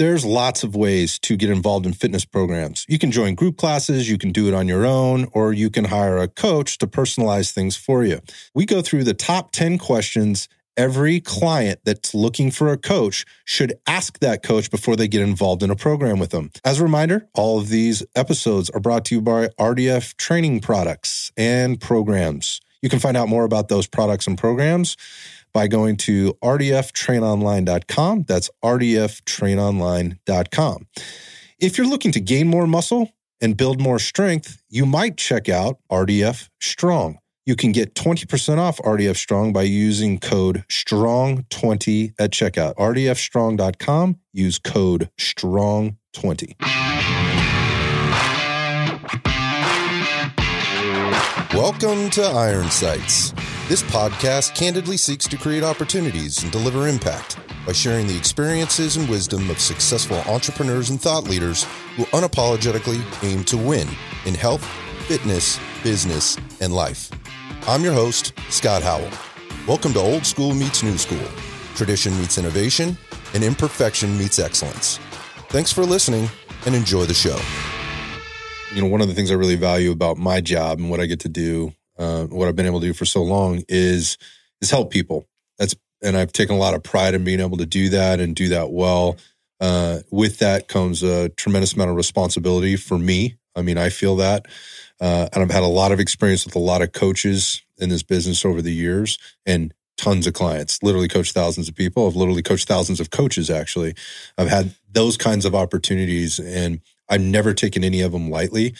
[0.00, 2.86] There's lots of ways to get involved in fitness programs.
[2.88, 5.84] You can join group classes, you can do it on your own, or you can
[5.84, 8.22] hire a coach to personalize things for you.
[8.54, 13.74] We go through the top 10 questions every client that's looking for a coach should
[13.86, 16.50] ask that coach before they get involved in a program with them.
[16.64, 21.30] As a reminder, all of these episodes are brought to you by RDF training products
[21.36, 22.62] and programs.
[22.80, 24.96] You can find out more about those products and programs
[25.52, 28.24] by going to rdftrainonline.com.
[28.28, 30.86] That's rdftrainonline.com.
[31.58, 35.78] If you're looking to gain more muscle and build more strength, you might check out
[35.90, 37.18] RDF Strong.
[37.46, 42.74] You can get 20% off RDF Strong by using code STRONG20 at checkout.
[42.76, 44.18] rdfstrong.com.
[44.32, 46.54] Use code STRONG20.
[51.54, 53.32] Welcome to Iron Sights.
[53.70, 59.08] This podcast candidly seeks to create opportunities and deliver impact by sharing the experiences and
[59.08, 61.62] wisdom of successful entrepreneurs and thought leaders
[61.94, 63.86] who unapologetically aim to win
[64.26, 64.64] in health,
[65.06, 67.12] fitness, business, and life.
[67.68, 69.08] I'm your host, Scott Howell.
[69.68, 71.28] Welcome to Old School Meets New School.
[71.76, 72.98] Tradition meets innovation,
[73.34, 74.98] and imperfection meets excellence.
[75.48, 76.28] Thanks for listening
[76.66, 77.38] and enjoy the show
[78.72, 81.06] you know, one of the things I really value about my job and what I
[81.06, 84.18] get to do, uh, what I've been able to do for so long is
[84.60, 85.26] is help people.
[85.58, 88.34] That's and I've taken a lot of pride in being able to do that and
[88.34, 89.18] do that well.
[89.60, 93.36] Uh, with that comes a tremendous amount of responsibility for me.
[93.54, 94.46] I mean, I feel that,
[95.00, 98.02] uh, and I've had a lot of experience with a lot of coaches in this
[98.02, 100.82] business over the years, and tons of clients.
[100.82, 102.06] Literally coached thousands of people.
[102.06, 103.50] I've literally coached thousands of coaches.
[103.50, 103.94] Actually,
[104.38, 108.74] I've had those kinds of opportunities, and I've never taken any of them lightly.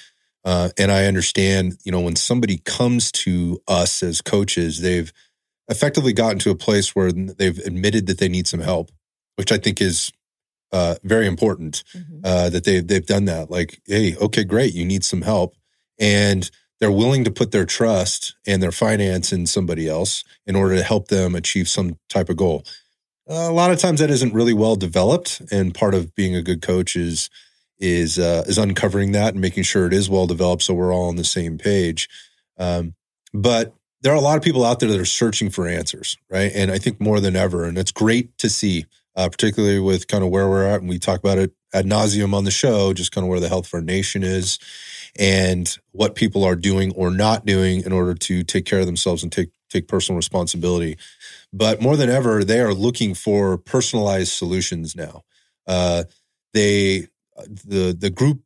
[0.44, 5.12] Uh, and I understand, you know, when somebody comes to us as coaches, they've
[5.68, 8.90] effectively gotten to a place where they've admitted that they need some help,
[9.36, 10.10] which I think is
[10.72, 11.84] uh, very important.
[11.94, 12.20] Mm-hmm.
[12.24, 13.50] Uh, that they they've done that.
[13.50, 15.56] Like, hey, okay, great, you need some help,
[15.98, 20.76] and they're willing to put their trust and their finance in somebody else in order
[20.76, 22.64] to help them achieve some type of goal.
[23.28, 26.62] a lot of times that isn't really well developed, and part of being a good
[26.62, 27.28] coach is
[27.80, 31.08] is uh, is uncovering that and making sure it is well developed, so we're all
[31.08, 32.08] on the same page.
[32.58, 32.94] Um,
[33.32, 36.52] but there are a lot of people out there that are searching for answers, right?
[36.54, 38.86] And I think more than ever, and it's great to see,
[39.16, 42.34] uh, particularly with kind of where we're at, and we talk about it ad nauseum
[42.34, 44.58] on the show, just kind of where the health of our nation is,
[45.18, 49.22] and what people are doing or not doing in order to take care of themselves
[49.22, 50.96] and take take personal responsibility.
[51.52, 55.22] But more than ever, they are looking for personalized solutions now.
[55.66, 56.04] Uh,
[56.52, 57.06] they
[57.46, 58.40] the the group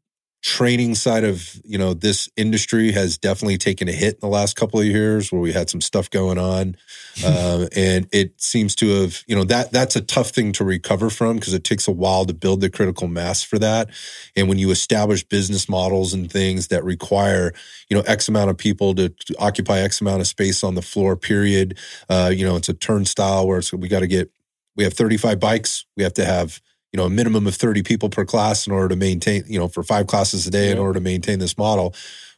[0.45, 4.57] training side of you know this industry has definitely taken a hit in the last
[4.57, 6.77] couple of years where we had some stuff going on
[7.25, 11.09] uh, and it seems to have you know that that's a tough thing to recover
[11.09, 13.89] from because it takes a while to build the critical mass for that.
[14.37, 17.55] And when you establish business models and things that require
[17.89, 20.83] you know x amount of people to, to occupy x amount of space on the
[20.83, 21.79] floor period
[22.11, 24.31] uh, you know it's a turnstile where we got to get
[24.77, 26.61] we have 35 bikes we have to have
[26.95, 29.67] you know a minimum of 30 people per class in order to maintain you know
[29.67, 31.93] for five classes a day in order to maintain this model.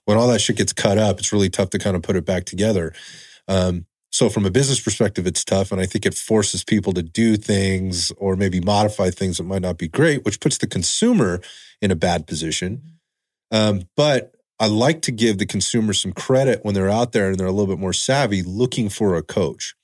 [0.07, 2.25] When all that shit gets cut up it's really tough to kind of put it
[2.25, 2.95] back together.
[3.49, 7.03] Um, so from a business perspective it's tough and i think it forces people to
[7.03, 11.41] do things or maybe modify things that might not be great which puts the consumer
[11.83, 12.81] in a bad position.
[13.51, 17.37] Um, but i like to give the consumer some credit when they're out there and
[17.39, 19.75] they're a little bit more savvy looking for a coach.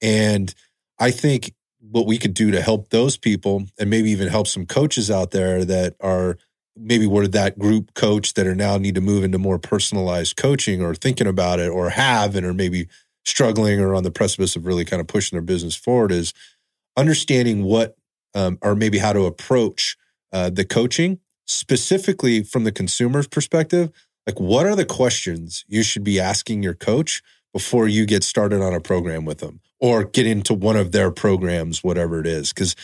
[0.00, 0.54] And
[1.00, 1.52] i think
[1.90, 5.32] what we could do to help those people and maybe even help some coaches out
[5.32, 6.38] there that are
[6.76, 10.82] maybe were that group coach that are now need to move into more personalized coaching
[10.82, 12.86] or thinking about it or have and are maybe
[13.24, 16.32] struggling or on the precipice of really kind of pushing their business forward is
[16.96, 17.96] understanding what
[18.34, 19.96] um, or maybe how to approach
[20.32, 23.90] uh, the coaching specifically from the consumer's perspective.
[24.26, 27.22] Like what are the questions you should be asking your coach
[27.52, 31.10] before you get started on a program with them or get into one of their
[31.10, 32.52] programs, whatever it is.
[32.52, 32.76] Because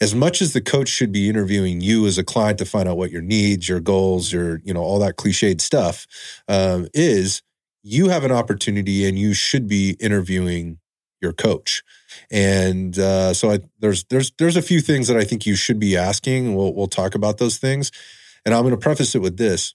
[0.00, 2.96] as much as the coach should be interviewing you as a client to find out
[2.96, 6.06] what your needs, your goals, your, you know, all that cliched stuff
[6.48, 7.42] um, is,
[7.82, 10.78] you have an opportunity and you should be interviewing
[11.20, 11.82] your coach.
[12.30, 15.78] And uh, so I, there's there's there's a few things that I think you should
[15.78, 16.54] be asking.
[16.54, 17.90] We'll we'll talk about those things.
[18.44, 19.74] And I'm going to preface it with this: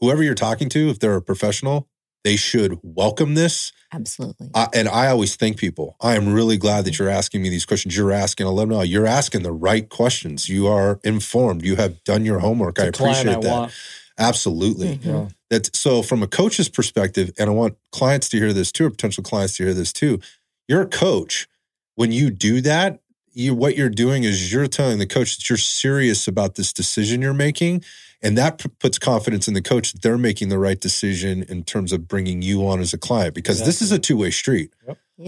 [0.00, 1.88] whoever you're talking to, if they're a professional,
[2.24, 3.72] they should welcome this.
[3.92, 4.50] Absolutely.
[4.54, 5.96] I, and I always thank people.
[6.00, 7.96] I am really glad that you're asking me these questions.
[7.96, 10.48] You're asking, let them know you're asking the right questions.
[10.48, 11.64] You are informed.
[11.64, 12.80] You have done your homework.
[12.80, 13.50] I appreciate I that.
[13.50, 13.72] Want.
[14.18, 14.96] Absolutely.
[14.96, 15.08] Mm-hmm.
[15.08, 15.28] Yeah.
[15.50, 18.90] That's so from a coach's perspective, and I want clients to hear this too, or
[18.90, 20.20] potential clients to hear this too.
[20.66, 21.46] You're a coach.
[21.94, 23.00] When you do that,
[23.32, 27.22] you what you're doing is you're telling the coach that you're serious about this decision
[27.22, 27.84] you're making,
[28.24, 31.62] and that p- puts confidence in the coach that they're making the right decision in
[31.62, 34.72] terms of bringing you on as a client because this is a two way street.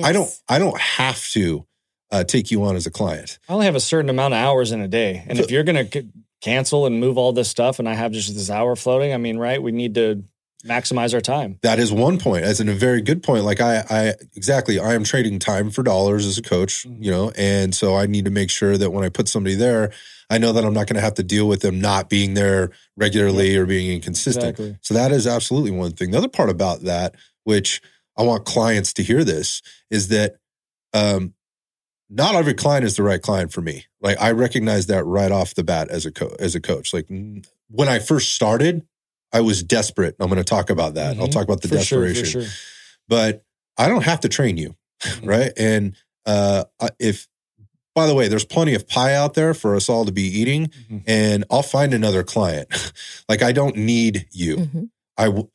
[0.02, 1.66] I don't I don't have to
[2.10, 3.38] uh, take you on as a client.
[3.48, 5.24] I only have a certain amount of hours in a day.
[5.28, 6.08] And So- if you're going to c-
[6.40, 9.38] cancel and move all this stuff and I have just this hour floating, I mean,
[9.38, 10.22] right, we need to
[10.66, 11.58] maximize our time.
[11.62, 13.44] That is one point, That's a very good point.
[13.44, 17.04] Like I, I exactly, I am trading time for dollars as a coach, Mhm.
[17.04, 19.92] you know, and so I need to make sure that when I put somebody there,
[20.28, 22.70] I know that I'm not going to have to deal with them not being there
[22.96, 24.44] regularly or being inconsistent.
[24.44, 24.76] Exactly.
[24.82, 26.10] So that is absolutely one thing.
[26.10, 27.14] The other part about that,
[27.44, 27.80] which
[28.18, 30.36] I want clients to hear this, is that
[30.92, 31.34] um,
[32.10, 33.84] not every client is the right client for me.
[34.00, 36.92] Like I recognize that right off the bat as a co- as a coach.
[36.94, 38.86] Like when I first started,
[39.32, 40.16] I was desperate.
[40.20, 41.18] I'm going to talk about that.
[41.18, 41.32] I'll Mhm.
[41.32, 42.40] talk about the For sure, desperation.
[42.42, 42.56] for sure.
[43.08, 43.44] But
[43.76, 44.74] I don't have to train you,
[45.22, 45.52] right?
[45.56, 45.94] And
[46.26, 46.64] uh,
[46.98, 47.28] if
[47.94, 50.66] by the way, there's plenty of pie out there for us all to be eating,
[50.90, 51.02] Mhm.
[51.06, 52.68] and I'll find another client.
[53.28, 54.56] like I don't need you.
[54.56, 54.90] Mhm.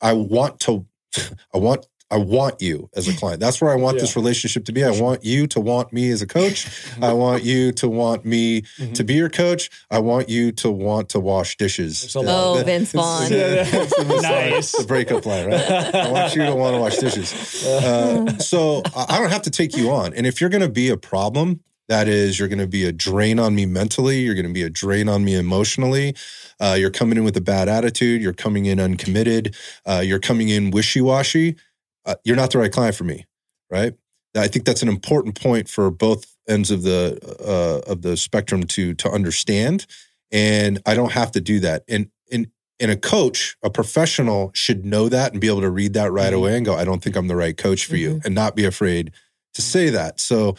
[0.02, 0.86] I want to
[1.54, 3.40] I want I want you as a client.
[3.40, 4.84] That's where I want this relationship to be.
[4.84, 6.68] I want you to want me as a coach.
[7.00, 8.94] I want you to want me Mhm.
[8.94, 9.70] to be your coach.
[9.90, 12.02] I want you to want to wash dishes.
[12.02, 12.44] There's a lot.
[12.44, 13.32] Oh, that- Vince Vaughn.
[13.32, 13.84] Yeah, yeah.
[14.04, 14.22] Nice.
[14.22, 14.72] Nice.
[14.72, 15.94] The breakup line, right?
[15.94, 17.32] I want you to want to wash dishes.
[17.72, 20.12] Uh, so I I don't have to take you on.
[20.14, 22.92] And if you're going to be a problem, that is, you're going to be a
[22.92, 24.20] drain on me mentally.
[24.20, 26.14] You're going to be a drain on me emotionally.
[26.60, 28.22] Uh, you're coming in with a bad attitude.
[28.22, 29.54] You're coming in uncommitted.
[29.86, 31.56] Uh, you're coming in wishy washy.
[32.04, 33.26] Uh, you're not the right client for me,
[33.70, 33.94] right?
[34.36, 38.64] I think that's an important point for both ends of the uh, of the spectrum
[38.64, 39.86] to to understand.
[40.30, 41.84] And I don't have to do that.
[41.88, 42.48] And and
[42.80, 46.32] and a coach, a professional, should know that and be able to read that right
[46.32, 46.36] Mhm.
[46.36, 48.64] away and go, I don't think I'm the right coach for you, and not be
[48.64, 49.12] afraid
[49.54, 50.18] to say that.
[50.18, 50.52] So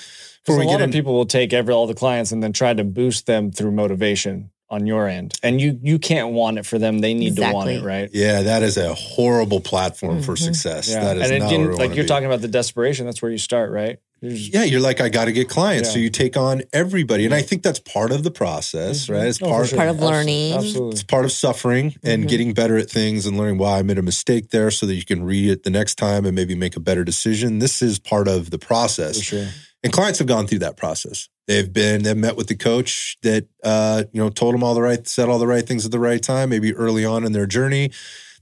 [0.46, 2.44] before a we lot get of in, people will take every all the clients and
[2.44, 6.58] then try to boost them through motivation on your end, and you you can't want
[6.58, 7.00] it for them.
[7.00, 8.10] They need to want it, right?
[8.14, 10.40] yeah, that is a horrible platform for Mhm.
[10.46, 10.90] success.
[10.90, 12.08] Yeah, That is and not again, where like you're be.
[12.08, 13.06] talking about the desperation.
[13.06, 13.98] That's where you start, right?
[14.22, 15.92] You're just- Yeah, you're like, I got to get clients.
[15.92, 17.26] So you take on everybody.
[17.26, 19.14] And I think that's part of the process, Mhm.
[19.16, 19.28] right?
[19.28, 19.78] It's Oh, part, sure.
[19.78, 20.54] Part of learning.
[20.54, 20.92] Absolutely.
[20.94, 22.28] it's part of suffering and Mhm.
[22.30, 25.04] getting better at things and learning why I made a mistake there so that you
[25.04, 27.60] can read it the next time and maybe make a better decision.
[27.60, 29.18] This is part of the process.
[29.18, 29.48] For sure.
[29.84, 31.28] And clients have gone through that process.
[31.48, 34.82] They've been, they've met with the coach that, uh, you know, told them all the
[34.82, 37.46] right, said all the right things at the right time, maybe early on in their
[37.46, 37.92] journey.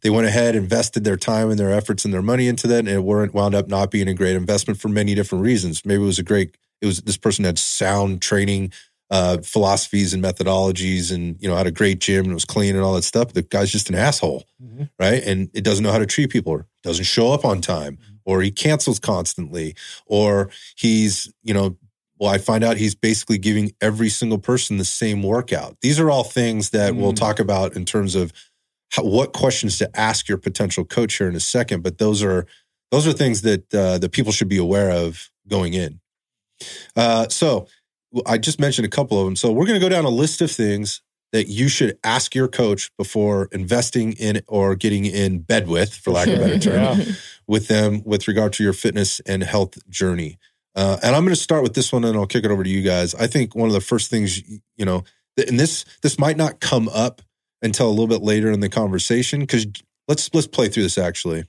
[0.01, 2.89] They went ahead, invested their time and their efforts and their money into that, and
[2.89, 5.86] it weren't wound up not being a great investment for many different reasons.
[5.86, 8.71] Maybe it was a great, it was this person had sound training
[9.12, 12.83] uh, philosophies and methodologies, and you know had a great gym and was clean and
[12.83, 13.33] all that stuff.
[13.33, 14.89] The guy's just an asshole, Mhm.
[15.00, 15.21] right?
[15.24, 18.42] And it doesn't know how to treat people, or doesn't show up on time, or
[18.42, 19.75] he cancels constantly,
[20.06, 21.77] or he's you know
[22.21, 25.75] well, I find out he's basically giving every single person the same workout.
[25.81, 27.18] These are all things that we'll Mm.
[27.18, 28.31] talk about in terms of
[28.91, 31.81] how, what questions to ask your potential coach here in a second.
[31.81, 32.45] But those are
[32.91, 36.00] those are things that uh, that people should be aware of going in.
[36.95, 37.68] Uh, so
[38.25, 39.35] I just mentioned a couple of them.
[39.35, 41.01] So we're going to go down a list of things
[41.31, 46.12] that you should ask your coach before investing in or getting in bed with, for
[46.12, 47.06] lack of a better term Yeah.
[47.47, 50.38] with them with regard to your fitness and health journey.
[50.75, 52.69] Uh, and I'm going to start with this one, and I'll kick it over to
[52.69, 53.13] you guys.
[53.15, 54.41] I think one of the first things,
[54.77, 55.03] you know,
[55.47, 57.21] and this this might not come up
[57.62, 59.65] until a little bit later in the conversation because
[60.07, 61.43] let's let's play through this actually.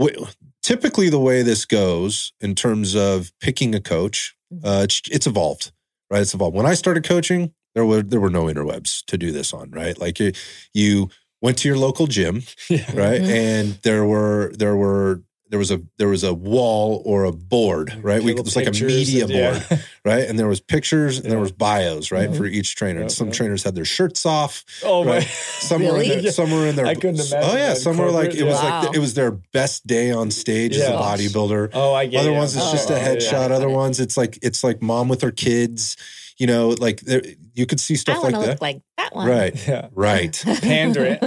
[0.00, 0.28] Wh-
[0.62, 5.72] Typically, the way this goes in terms of picking a coach, uh, it's, it's evolved,
[6.10, 6.20] right?
[6.20, 6.54] It's evolved.
[6.56, 9.98] When I started coaching, there were there were no interwebs to do this on, right?
[9.98, 10.32] Like you,
[10.74, 12.84] you went to your local gym, Yeah.
[12.92, 13.22] right?
[13.22, 13.28] Mhm.
[13.28, 17.94] And there were there were there was a there was a wall or a board,
[18.02, 18.22] right?
[18.22, 19.58] We, it was like a media and- yeah.
[19.68, 20.28] board, right?
[20.28, 23.00] And there was pictures and there was bios, right, for each trainer.
[23.00, 23.36] And Yep, some yep.
[23.36, 24.64] trainers had their shirts off.
[24.84, 25.18] Oh my!
[25.18, 25.22] Right.
[25.68, 26.86] Some were in their, some were in their.
[26.86, 28.80] I couldn't imagine Oh yeah, that some were like it was yeah.
[28.80, 31.70] like it was their best day on stage as a bodybuilder.
[31.74, 32.36] Oh, I get Other it.
[32.36, 33.48] ones it's Oh, just a headshot.
[33.50, 33.56] Yeah.
[33.56, 35.96] Other ones it's like it's like mom with her kids.
[36.38, 37.22] You know, like there
[37.54, 38.52] you could see stuff want like to that.
[38.52, 39.26] look like that one.
[39.28, 39.88] right, Yeah.
[39.92, 40.40] right.
[40.62, 41.18] Pander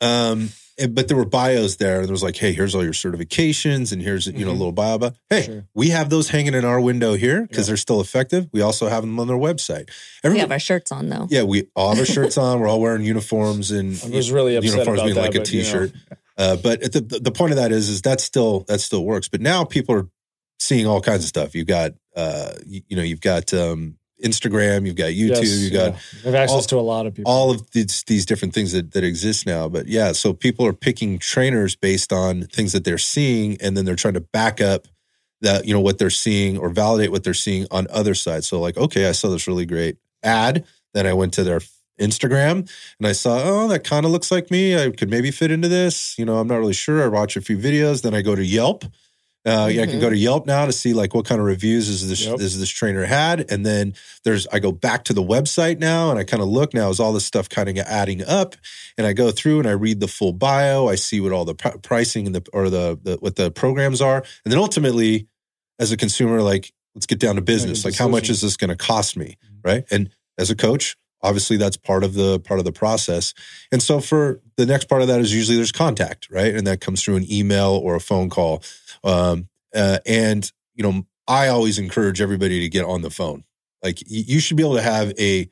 [0.00, 0.50] Um, and-
[0.88, 4.00] but there were bios there, and there was like, "Hey, here's all your certifications, and
[4.02, 5.64] here's you know a little bio." About hey, Sure.
[5.74, 7.72] we have those hanging in our window here because Yeah.
[7.72, 8.48] they're still effective.
[8.52, 9.88] We also have them on their website.
[10.24, 11.26] we have our shirts on though.
[11.30, 12.60] yeah, we all have our shirts on.
[12.60, 15.20] We're all wearing uniforms, and I was really upset uniforms about being that.
[15.22, 15.64] like a but, you know.
[15.64, 15.92] t-shirt.
[16.38, 19.28] Uh, but at the the point of that is, is that still that still works.
[19.28, 20.08] But now people are
[20.58, 21.54] seeing all kinds of stuff.
[21.54, 25.72] You've got, uh, you, you know, you've got um, Instagram, you've got YouTube, Yes, you've
[25.72, 26.38] got yeah.
[26.40, 27.30] Access all- to a lot of people.
[27.30, 29.68] all of these these different things that, that exist now.
[29.68, 33.84] But yeah, so people are picking trainers based on things that they're seeing, and then
[33.84, 34.86] they're trying to back up
[35.42, 38.46] that you know what they're seeing or validate what they're seeing on other sides.
[38.46, 40.64] So like, okay, I saw this really great ad.
[40.92, 41.60] Then I went to their
[42.00, 44.76] Instagram and I saw, oh, that kind of looks like me.
[44.76, 46.18] I could maybe fit into this.
[46.18, 47.02] You know, I'm not really sure.
[47.02, 48.02] I watch a few videos.
[48.02, 48.84] Then I go to Yelp.
[49.46, 49.80] Uh, mm-hmm.
[49.80, 50.14] I can go mm-hmm.
[50.14, 52.40] to Yelp now to see like what kind of reviews is this yep.
[52.40, 56.18] is this trainer had, and then there's I go back to the website now and
[56.18, 58.54] I kind of look now is all this stuff kind of adding up,
[58.98, 61.54] and I go through and I read the full bio, I see what all the
[61.54, 65.26] pr- pricing and the or the, the what the programs are, and then ultimately,
[65.78, 68.68] as a consumer, like let's get down to business, like how much is this going
[68.68, 69.68] to cost me, mm-hmm.
[69.68, 69.84] right?
[69.90, 73.34] And as a coach, obviously that's part of the part of the process
[73.72, 76.80] and so for the next part of that is usually there's contact right and that
[76.80, 78.62] comes through an email or a phone call
[79.04, 83.44] um, uh, and you know i always encourage everybody to get on the phone
[83.82, 85.50] like you should be able to have a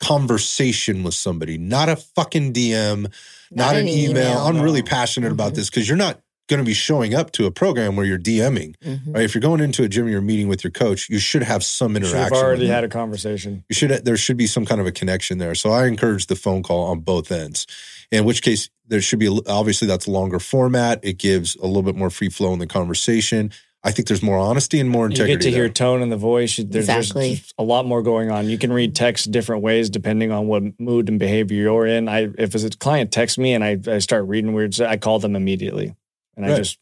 [0.00, 3.02] conversation with somebody not a fucking dm
[3.50, 4.10] not, not an, email.
[4.10, 4.38] email.
[4.38, 4.62] i'm no.
[4.62, 5.34] really passionate mm-hmm.
[5.34, 8.18] about this because you're not going to be showing up to a program where you're
[8.18, 9.12] DMing, mm-hmm.
[9.12, 9.24] right?
[9.24, 11.96] If you're going into a gym, you're meeting with your coach, you should have some
[11.96, 12.34] interaction.
[12.34, 13.64] You've already had a conversation.
[13.68, 14.04] You should.
[14.04, 15.54] There should be some kind of a connection there.
[15.54, 17.66] So I encourage the phone call on both ends.
[18.10, 21.00] In which case, there should be obviously that's a longer format.
[21.02, 23.52] It gives a little bit more free flow in the conversation.
[23.82, 25.30] I think there's more honesty and more integrity.
[25.30, 25.62] You get to there.
[25.62, 26.56] hear tone in the voice.
[26.56, 27.42] There's exactly.
[27.56, 28.46] a lot more going on.
[28.46, 32.08] You can read text different ways depending on what mood and behavior you're in.
[32.08, 35.34] I if a client texts me and I, I start reading weird, I call them
[35.34, 35.94] immediately,
[36.42, 36.56] and right.
[36.56, 36.78] I just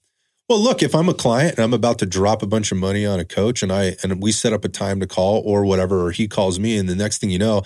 [0.48, 3.04] well, look, if I'm a client and I'm about to drop a bunch of money
[3.04, 6.06] on a coach and I and we set up a time to call or whatever,
[6.06, 7.62] or he calls me, and the next thing you know,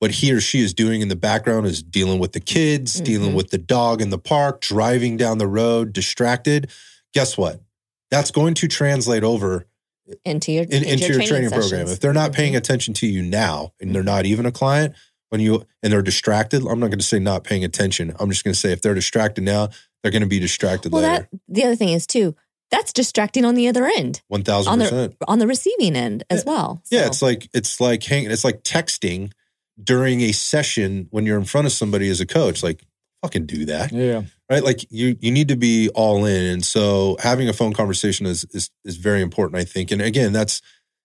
[0.00, 3.04] what he or she is doing in the background is dealing with the kids, mm-hmm.
[3.04, 6.68] dealing with the dog in the park, driving down the road, distracted.
[7.14, 7.60] Guess what?
[8.10, 9.66] That's going to translate over
[10.24, 11.86] into your, in, into, into your, training, training program.
[11.86, 12.58] If they're not paying mm-hmm.
[12.58, 14.96] attention to you now and they're not even a client,
[15.28, 18.16] when you and they're distracted, I'm not going to say not paying attention.
[18.18, 19.68] I'm just going to say if they're distracted now,
[20.02, 21.28] they're going to be distracted well, later.
[21.30, 22.34] That, the other thing is too,
[22.70, 24.22] that's distracting on the other end.
[24.28, 26.52] One thousand percent on the receiving end as yeah.
[26.52, 26.82] well.
[26.84, 26.96] So.
[26.96, 28.30] Yeah, it's like it's like hanging.
[28.30, 29.32] It's like texting
[29.82, 32.62] during a session when you're in front of somebody as a coach.
[32.62, 32.84] Like
[33.22, 33.92] fucking do that.
[33.92, 34.22] Yeah.
[34.48, 34.64] Right.
[34.64, 38.44] Like you you need to be all in, and so having a phone conversation is
[38.52, 39.60] is is very important.
[39.60, 40.62] I think, and again, that's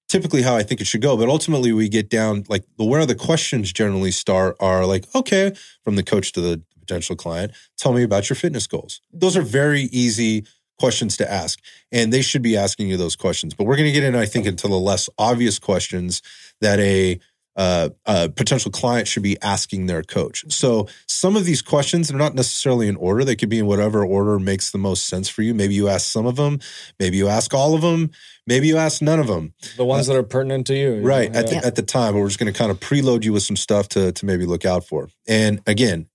[0.08, 1.18] typically how I think it should go.
[1.18, 5.96] But ultimately, we get down like where the questions generally start are like, okay, from
[5.96, 9.02] the coach to the potential client, tell me about your fitness goals.
[9.12, 10.46] Those are very easy
[10.78, 11.60] questions to ask,
[11.92, 13.54] and they should be asking you those questions.
[13.54, 16.22] But we're going to get in, I think, into the less obvious questions
[16.62, 17.20] that a
[17.56, 20.44] uh, a potential client should be asking their coach.
[20.52, 23.24] So some of these questions are not necessarily in order.
[23.24, 25.54] They could be in whatever order makes the most sense for you.
[25.54, 26.60] Maybe you ask some of them.
[27.00, 28.12] Maybe you ask all of them.
[28.46, 29.54] Maybe you ask none of them.
[29.78, 31.32] The ones uh, that are pertinent to you, right?
[31.32, 31.40] Know?
[31.40, 31.62] At yeah.
[31.62, 33.56] the at the time, but we're just going to kind of preload you with some
[33.56, 35.10] stuff to to maybe look out for.
[35.28, 36.08] And again,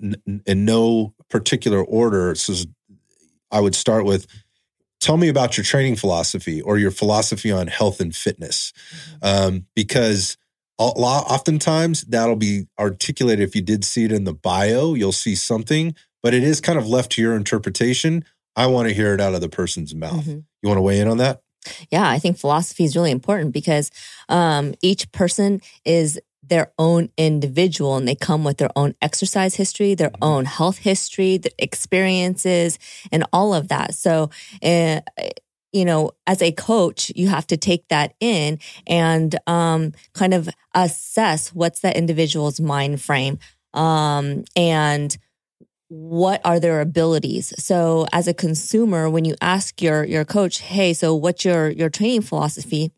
[0.00, 2.34] in no particular order.
[2.34, 2.54] So
[3.50, 4.26] I would start with
[5.00, 8.72] tell me about your training philosophy or your philosophy on health and fitness.
[8.72, 9.16] Mm-hmm.
[9.22, 10.38] Um, because
[10.78, 13.46] a lot, oftentimes that'll be articulated.
[13.46, 16.78] If you did see it in the bio, you'll see something, but it is kind
[16.78, 18.24] of left to your interpretation.
[18.56, 20.24] I want to hear it out of the person's mouth.
[20.24, 20.40] Mm-hmm.
[20.62, 21.42] You want to weigh in on that?
[21.90, 23.90] Yeah, I think philosophy is really important because
[24.28, 29.94] um, each person is their own individual and they come with their own exercise history,
[29.94, 30.24] their mm-hmm.
[30.24, 32.78] own health history, the experiences,
[33.10, 33.94] and all of that.
[33.94, 34.30] So,
[34.62, 35.00] uh,
[35.72, 40.48] you know, as a coach, you have to take that in and um, kind of
[40.74, 43.38] assess what's that individual's mind frame
[43.72, 45.16] um, and
[45.88, 50.92] what are their abilities so as a consumer when you ask your your coach hey
[50.94, 52.90] so what's your your training philosophy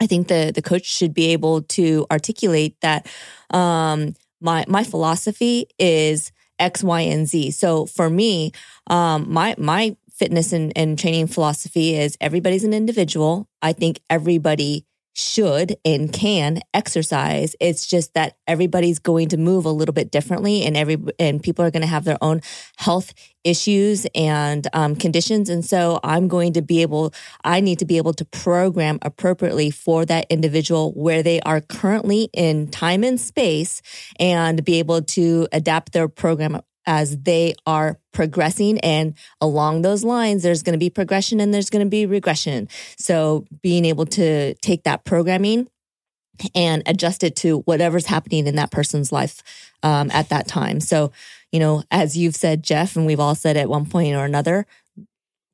[0.00, 3.06] I think the the coach should be able to articulate that
[3.50, 7.50] um, my my philosophy is X, Y, and Z.
[7.52, 8.52] So for me,
[8.86, 13.48] um, my my fitness and, and training philosophy is everybody's an individual.
[13.62, 14.84] I think everybody
[15.20, 17.54] should and can exercise.
[17.60, 21.64] It's just that everybody's going to move a little bit differently, and every and people
[21.64, 22.40] are going to have their own
[22.76, 23.12] health
[23.44, 25.48] issues and um, conditions.
[25.48, 27.12] And so, I'm going to be able.
[27.44, 32.30] I need to be able to program appropriately for that individual where they are currently
[32.32, 33.82] in time and space,
[34.18, 36.60] and be able to adapt their program
[36.90, 38.80] as they are progressing.
[38.80, 42.68] And along those lines, there's going to be progression and there's going to be regression.
[42.96, 45.68] So being able to take that programming
[46.52, 49.40] and adjust it to whatever's happening in that person's life
[49.84, 50.80] um, at that time.
[50.80, 51.12] So,
[51.52, 54.66] you know, as you've said, Jeff, and we've all said at one point or another,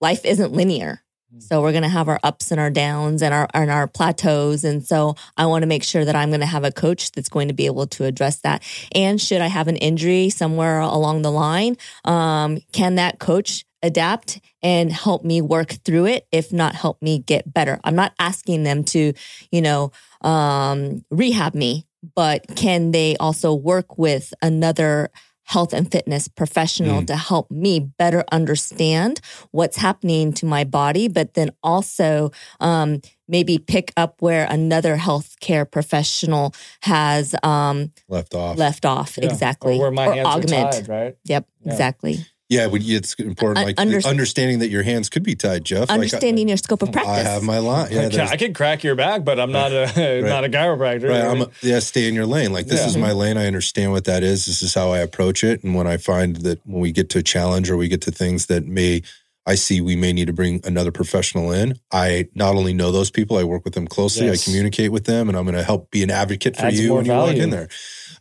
[0.00, 1.02] life isn't linear.
[1.38, 4.64] So we're going to have our ups and our downs and our and our plateaus
[4.64, 7.28] and so I want to make sure that I'm going to have a coach that's
[7.28, 8.62] going to be able to address that.
[8.92, 14.40] And should I have an injury somewhere along the line, um, can that coach adapt
[14.62, 17.78] and help me work through it, if not help me get better.
[17.84, 19.12] I'm not asking them to,
[19.50, 25.10] you know, um, rehab me, but can they also work with another
[25.46, 27.06] health and fitness professional mm.
[27.06, 29.20] to help me better understand
[29.52, 35.68] what's happening to my body, but then also um, maybe pick up where another healthcare
[35.70, 38.58] professional has um, left off.
[38.58, 39.24] Left off, yeah.
[39.24, 39.76] exactly.
[39.76, 40.66] Or where my or hands augment.
[40.66, 41.16] are tied, right?
[41.24, 41.72] Yep, yeah.
[41.72, 42.26] exactly.
[42.48, 45.90] Yeah, it's important, like Under- understanding that your hands could be tied, Jeff.
[45.90, 47.12] Understanding like, your scope of practice.
[47.12, 47.88] I have my line.
[47.90, 50.24] Yeah, I, can, I can crack your back, but I'm not a right.
[50.28, 51.08] not a chiropractor.
[51.08, 51.22] Right.
[51.22, 52.52] I'm a, yeah, stay in your lane.
[52.52, 52.86] Like this yeah.
[52.86, 53.18] is my mm-hmm.
[53.18, 53.36] lane.
[53.36, 54.46] I understand what that is.
[54.46, 55.64] This is how I approach it.
[55.64, 58.12] And when I find that when we get to a challenge or we get to
[58.12, 59.02] things that may
[59.46, 61.78] I see we may need to bring another professional in.
[61.92, 64.26] I not only know those people, I work with them closely.
[64.26, 64.42] Yes.
[64.42, 66.94] I communicate with them, and I'm going to help be an advocate for Adds you
[66.94, 67.68] when you walk in there.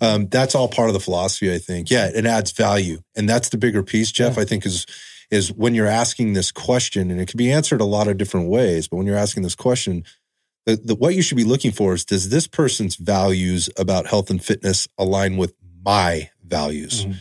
[0.01, 1.89] Um, that's all part of the philosophy, I think.
[1.89, 4.35] Yeah, it adds value, and that's the bigger piece, Jeff.
[4.35, 4.43] Yeah.
[4.43, 4.85] I think is
[5.31, 8.49] is when you're asking this question, and it can be answered a lot of different
[8.49, 8.87] ways.
[8.87, 10.03] But when you're asking this question,
[10.65, 14.29] the, the, what you should be looking for is does this person's values about health
[14.29, 17.05] and fitness align with my values?
[17.05, 17.17] Mm-hmm.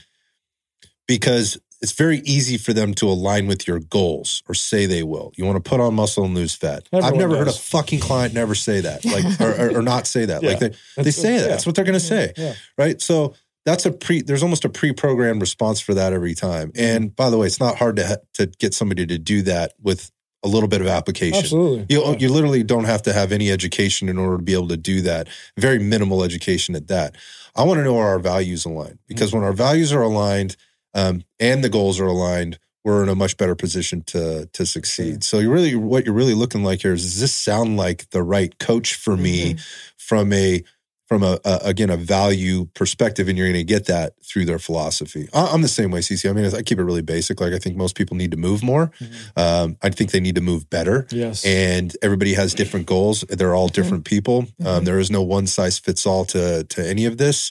[1.07, 5.33] Because it's very easy for them to align with your goals or say they will.
[5.37, 6.89] You want to put on muscle and lose fat.
[6.91, 10.07] Everyone I've never heard a fucking client never say that, like or, or, or not
[10.07, 10.43] say that.
[10.43, 10.49] Yeah.
[10.49, 11.43] Like they, they say that.
[11.43, 11.49] Yeah.
[11.49, 12.55] That's what they're going to say, yeah.
[12.79, 13.03] right?
[13.03, 13.35] So
[13.67, 14.23] that's a pre.
[14.23, 16.69] There's almost a pre-programmed response for that every time.
[16.69, 16.83] Mm-hmm.
[16.83, 20.11] And by the way, it's not hard to to get somebody to do that with
[20.43, 21.39] a little bit of application.
[21.39, 21.85] Absolutely.
[21.91, 22.17] You, yeah.
[22.19, 25.03] you literally don't have to have any education in order to be able to do
[25.03, 25.29] that.
[25.59, 27.15] Very minimal education at that.
[27.55, 29.41] I want to know where our values align because mm-hmm.
[29.41, 30.57] when our values are aligned,
[30.95, 35.25] um, and the goals are aligned, we're in a much better position to to succeed.
[35.25, 38.23] So you really, what you're really looking like here is, does this sound like the
[38.23, 39.61] right coach for me mm-hmm.
[39.97, 40.63] from a
[41.07, 44.59] from a, a, again a value perspective, and you're going to get that through their
[44.59, 45.29] philosophy.
[45.33, 46.29] I'm the same way, CC.
[46.29, 47.41] I mean, I keep it really basic.
[47.41, 48.89] Like I think most people need to move more.
[49.01, 49.41] Mm-hmm.
[49.41, 51.07] Um, I think they need to move better.
[51.11, 53.23] Yes, and everybody has different goals.
[53.29, 54.17] They're all different mm-hmm.
[54.17, 54.39] people.
[54.39, 54.85] Um, mm-hmm.
[54.85, 57.51] there is no one size fits all to to any of this.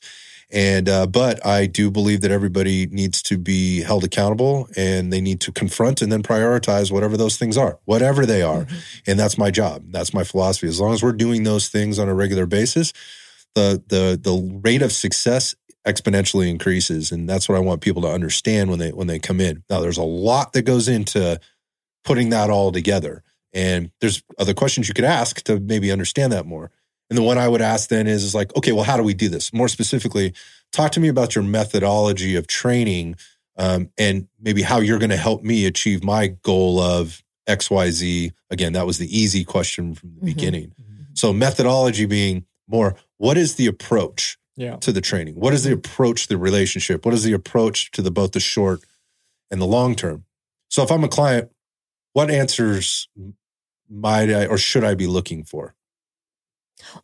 [0.54, 5.20] And uh, but I do believe that everybody needs to be held accountable, and they
[5.20, 8.66] need to confront and then prioritize whatever those things are, whatever they are.
[8.66, 8.78] Mm-hmm.
[9.08, 9.86] And that's my job.
[9.88, 10.68] That's my philosophy.
[10.68, 12.94] As long as we're doing those things on a regular basis,
[13.56, 15.56] the the the rate of success
[15.88, 19.42] exponentially increases, and that's what I want people to understand when they when they come
[19.42, 19.64] in.
[19.72, 21.40] Now, there's a lot that goes into
[22.06, 23.24] putting that all together,
[23.54, 26.70] and there's other questions you could ask to maybe understand that more.
[27.14, 29.14] And the one I would ask then is, is like, okay, well, how do we
[29.14, 29.54] do this?
[29.54, 30.34] More specifically,
[30.72, 33.18] talk to me about your methodology of training
[33.56, 38.32] um, and maybe how you're going to help me achieve my goal of XYZ.
[38.50, 40.26] Again, that was the easy question from the mm-hmm.
[40.26, 40.70] beginning.
[40.70, 41.04] Mm-hmm.
[41.14, 44.78] So, methodology being more what is the approach yeah.
[44.78, 45.36] to the training?
[45.36, 47.06] What is the approach to the relationship?
[47.06, 48.82] What is the approach to the both the short
[49.52, 50.26] and the long term?
[50.68, 51.52] So, if I'm a client,
[52.14, 53.08] what answers
[53.88, 55.76] might I or should I be looking for?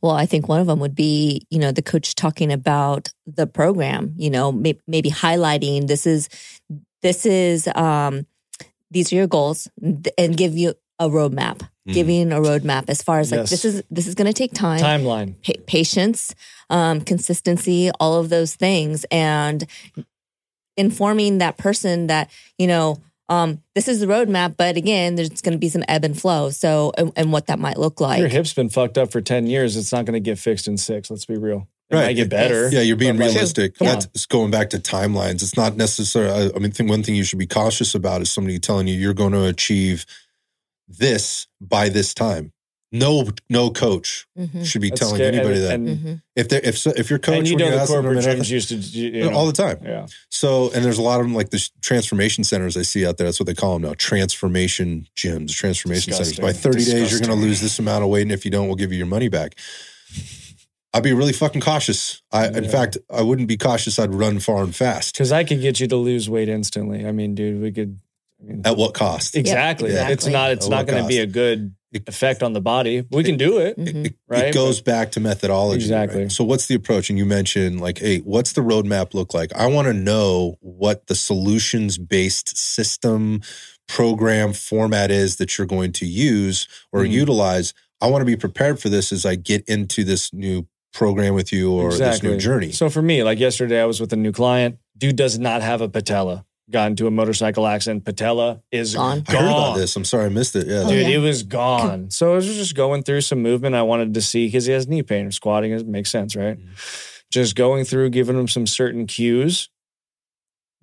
[0.01, 3.47] Well, I think one of them would be, you know, the coach talking about the
[3.47, 6.29] program, you know, may- maybe highlighting this is,
[7.01, 8.25] this is, um,
[8.91, 9.67] these are your goals
[10.17, 11.93] and give you a roadmap, mm.
[11.93, 13.49] giving a roadmap as far as like, yes.
[13.49, 16.35] this is, this is going to take time, timeline, pa- patience,
[16.69, 19.05] um, consistency, all of those things.
[19.11, 19.65] And
[20.75, 25.53] informing that person that, you know, um, this is the roadmap, but again, there's going
[25.53, 26.49] to be some ebb and flow.
[26.49, 28.19] So, and, and, what that might look like.
[28.19, 29.77] Your hip's been fucked up for 10 years.
[29.77, 31.11] It's not going to get fixed in six.
[31.11, 31.67] Let's be real.
[31.91, 32.05] It right.
[32.07, 32.69] might get better.
[32.69, 33.75] Yeah, you're being realistic.
[33.79, 33.93] Yeah.
[33.95, 35.43] That's going back to timelines.
[35.43, 38.59] It's not necessarily, I mean, think one thing you should be cautious about is somebody
[38.59, 40.05] telling you you're going to achieve
[40.87, 42.51] this by this time
[42.91, 44.63] no no coach mm-hmm.
[44.63, 45.35] should be That's telling scary.
[45.35, 45.73] anybody and, that.
[45.73, 46.13] And mm-hmm.
[46.35, 49.25] If they if if your coach and you know the corporate gyms used to you
[49.25, 49.79] know, all the time.
[49.83, 50.07] Yeah.
[50.29, 53.27] So and there's a lot of them like the transformation centers I see out there.
[53.27, 53.93] That's what they call them now.
[53.97, 56.37] Transformation gyms, transformation Disgusting.
[56.37, 56.55] centers.
[56.55, 57.03] By 30 Disgusting.
[57.03, 58.91] days, you're going to lose this amount of weight, and if you don't, we'll give
[58.91, 59.55] you your money back.
[60.93, 62.21] I'd be really fucking cautious.
[62.31, 62.57] I, yeah.
[62.57, 63.99] in fact, I wouldn't be cautious.
[63.99, 67.05] I'd run far and fast because I could get you to lose weight instantly.
[67.05, 67.99] I mean, dude, we could.
[68.41, 69.35] I mean, At what cost?
[69.35, 69.89] Exactly.
[69.89, 70.13] Yeah, exactly.
[70.13, 70.51] It's not.
[70.51, 73.05] It's At not going to be a good effect on the body.
[73.11, 74.05] We can do it, mm-hmm.
[74.05, 74.45] it right?
[74.45, 75.81] It goes back to methodology.
[75.81, 76.23] Exactly.
[76.23, 76.31] Right?
[76.31, 77.09] So, what's the approach?
[77.09, 79.53] And you mentioned, like, hey, what's the roadmap look like?
[79.53, 83.41] I want to know what the solutions based system,
[83.87, 87.73] program, format is that you're going to use or mm utilize.
[88.01, 91.51] I want to be prepared for this as I get into this new program with
[91.51, 92.11] you or exactly.
[92.11, 92.71] this new journey.
[92.71, 94.77] So, for me, like yesterday, I was with a new client.
[94.97, 98.05] Dude does not have a patella got into a motorcycle accident.
[98.05, 99.23] Patella is gone.
[99.27, 99.95] I heard about this.
[99.95, 100.67] I'm sorry I missed it.
[100.67, 101.17] Yeah, dude, oh, yeah.
[101.17, 102.09] it was gone.
[102.11, 103.75] So I was just going through some movement.
[103.75, 105.31] I wanted to see because he has knee pain.
[105.31, 106.57] Squatting it makes sense, right?
[106.59, 106.73] Mm-hmm.
[107.31, 109.69] Just going through, giving him some certain cues,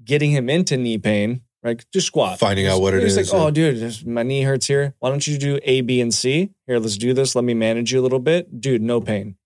[0.05, 1.43] getting him into knee pain.
[1.63, 1.85] right?
[1.93, 2.39] Just squat.
[2.39, 3.33] Finding out what it He's is.
[3.33, 4.95] like, or- oh, dude, my knee hurts here.
[5.01, 6.51] Why don't you do A, B, and C?
[6.67, 7.35] Here, let's do this.
[7.35, 8.61] Let me manage you a little bit.
[8.61, 9.37] Dude, no pain.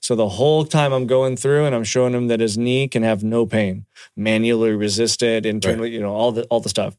[0.00, 3.02] So the whole time I'm going through and I'm showing him that his knee can
[3.02, 6.96] have no pain, manually resisted, internally, you know, all the all the stuff.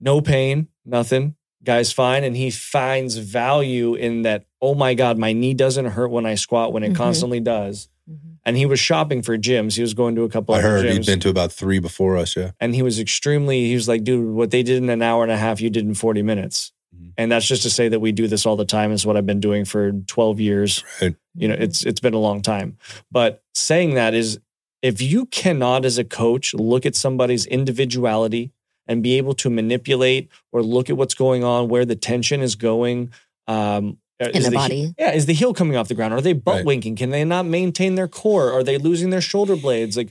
[0.00, 1.34] No pain, nothing.
[1.64, 2.22] Guy's fine.
[2.22, 6.34] And he finds value in that, oh my God, my knee doesn't hurt when I
[6.34, 6.96] squat when it Mhm.
[6.96, 7.88] constantly does.
[8.08, 8.36] Mhm.
[8.44, 9.74] And he was shopping for gyms.
[9.74, 11.78] He was going to a couple I of heard gyms he'd been to about three
[11.80, 12.36] before us.
[12.36, 12.52] Yeah.
[12.60, 15.32] and he was extremely he was like dude what they did in an hour and
[15.32, 16.72] a half you did in 40 minutes.
[17.18, 19.26] And that's just to say that we do this all the time is what i've
[19.26, 21.14] been doing for 12 years Right.
[21.34, 22.76] you know it's it's been a long time
[23.10, 24.38] but saying that is
[24.82, 28.52] if you cannot as a coach look at somebody's individuality
[28.86, 32.54] and be able to manipulate or look at what's going on where the tension is
[32.54, 33.10] going
[33.48, 34.94] um In is the he- body.
[34.98, 36.14] yeah, is the heel coming off the ground?
[36.14, 36.64] Are they butt Right.
[36.64, 36.96] winking?
[36.96, 38.50] Can they not maintain their core?
[38.50, 39.94] Are they losing their shoulder blades?
[39.96, 40.10] Like,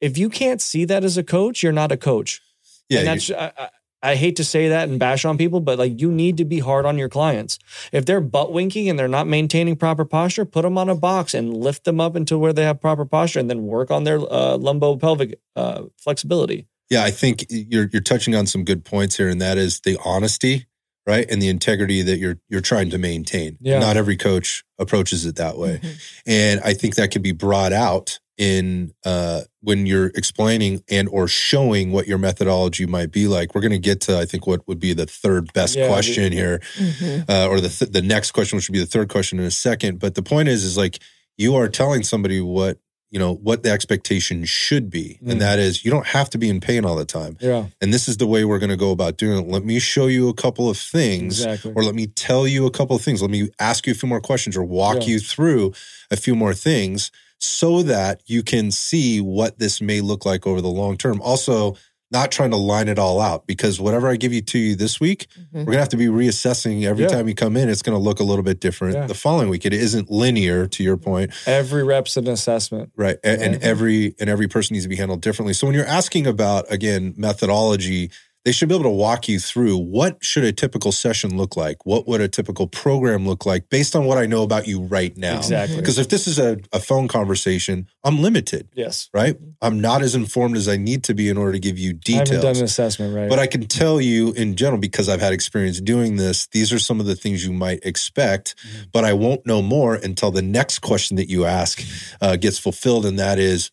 [0.00, 2.40] if you can't see that as a coach, you're not a coach.
[2.88, 3.00] Yeah.
[3.00, 3.68] and you- that's I, I,
[4.02, 6.58] I hate to say that and bash on people, but like you need to be
[6.58, 7.58] hard on your clients.
[7.92, 11.34] If they're butt winking and they're not maintaining proper posture, put them on a box
[11.34, 14.18] and lift them up until where they have proper posture, and then work on their
[14.18, 16.66] uh, lumbo pelvic uh, flexibility.
[16.90, 19.96] Yeah, I think you're you're touching on some good points here, and that is the
[20.04, 20.66] honesty,
[21.06, 23.56] right, and the integrity that you're you're trying to maintain.
[23.60, 23.78] Yeah.
[23.78, 26.00] Not every coach approaches it that way, Mhm.
[26.26, 31.28] and I think that can be brought out in uh, when you're explaining and or
[31.28, 33.54] showing what your methodology might be like.
[33.54, 36.32] We're going to get to I think what would be the third best Yeah, question
[36.32, 37.30] here, Mhm.
[37.30, 39.50] uh, or the th- the next question, which would be the third question in a
[39.68, 40.00] second.
[40.00, 40.98] But the point is, is like
[41.38, 42.78] you are telling somebody what
[43.12, 45.32] you know what the expectation should be, Mm.
[45.32, 47.36] and that is you don't have to be in pain all the time.
[47.40, 49.48] Yeah, And this is the way we're going to go about doing it.
[49.48, 51.72] Let me show you a couple of things, exactly.
[51.76, 53.20] or let me tell you a couple of things.
[53.22, 55.08] Let me ask you a few more questions, or walk Yeah.
[55.12, 55.74] you through
[56.10, 57.10] a few more things,
[57.42, 61.20] so that you can see what this may look like over the long term.
[61.20, 61.76] Also,
[62.12, 65.00] not trying to line it all out because whatever I give you to you this
[65.00, 65.60] week, Mhm.
[65.60, 67.08] we're gonna have to be reassessing every Yeah.
[67.08, 67.70] time you come in.
[67.70, 69.06] It's gonna look a little bit different Yeah.
[69.06, 69.64] the following week.
[69.64, 72.90] It isn't linear, to your point, Every rep's an assessment.
[72.96, 73.16] right?
[73.24, 75.54] A- And, every and every person needs to be handled differently.
[75.54, 78.10] So when you're asking about again methodology,
[78.44, 81.86] they should be able to walk you through what should a typical session look like.
[81.86, 85.16] What would a typical program look like based on what I know about you right
[85.16, 85.36] now?
[85.36, 85.76] Exactly.
[85.76, 89.08] Because if this is a, a phone conversation, I'm limited, Yes.
[89.14, 89.36] right?
[89.60, 92.30] I'm not as informed as I need to be in order to give you details.
[92.30, 93.28] I haven't done an assessment, right?
[93.28, 96.80] But I can tell you in general, because I've had experience doing this, these are
[96.80, 98.82] some of the things you might expect, Mm-hmm.
[98.92, 101.80] but I won't know more until the next question that you ask
[102.20, 103.06] uh, gets fulfilled.
[103.06, 103.70] And that is,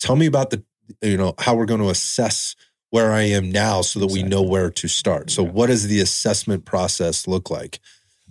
[0.00, 0.62] tell me about the,
[1.02, 2.54] you know, how we're going to assess
[2.90, 5.30] where I am now so that we know where to start.
[5.30, 5.50] So, Yeah.
[5.50, 7.80] what does the assessment process look like?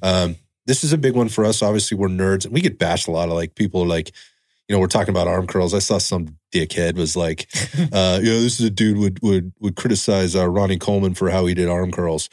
[0.02, 1.62] Um, this is a big one for us.
[1.62, 4.12] Obviously, we're nerds and we get bashed a lot of like people are like,
[4.68, 5.74] you know, we're talking about arm curls.
[5.76, 7.48] I saw some dickhead was like,
[7.94, 11.30] uh, you know, this is a dude would would would criticize uh, Ronnie Coleman for
[11.30, 12.30] how he did arm curls.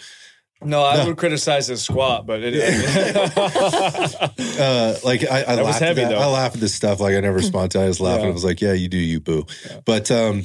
[0.64, 1.08] no, I No.
[1.08, 2.54] would criticize his squat, but it,
[4.58, 6.14] Uh, like I, I was laughed heavy, at.
[6.14, 7.00] I laugh at this stuff.
[7.00, 7.80] Like I never respond to.
[7.80, 7.84] it.
[7.84, 8.20] I just laugh.
[8.20, 9.44] and I was like, yeah, you do, you boo.
[9.84, 10.42] But um,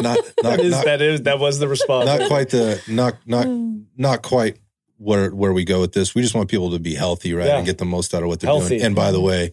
[0.00, 2.06] not not that is not, that is that was the response.
[2.06, 3.46] not quite the not not
[3.96, 4.58] not quite
[4.98, 6.14] where where we go with this.
[6.14, 7.56] We just want people to be healthy, right, Yeah.
[7.58, 8.68] and get the most out of what they're Healthy.
[8.78, 8.82] doing.
[8.82, 9.52] And by the way,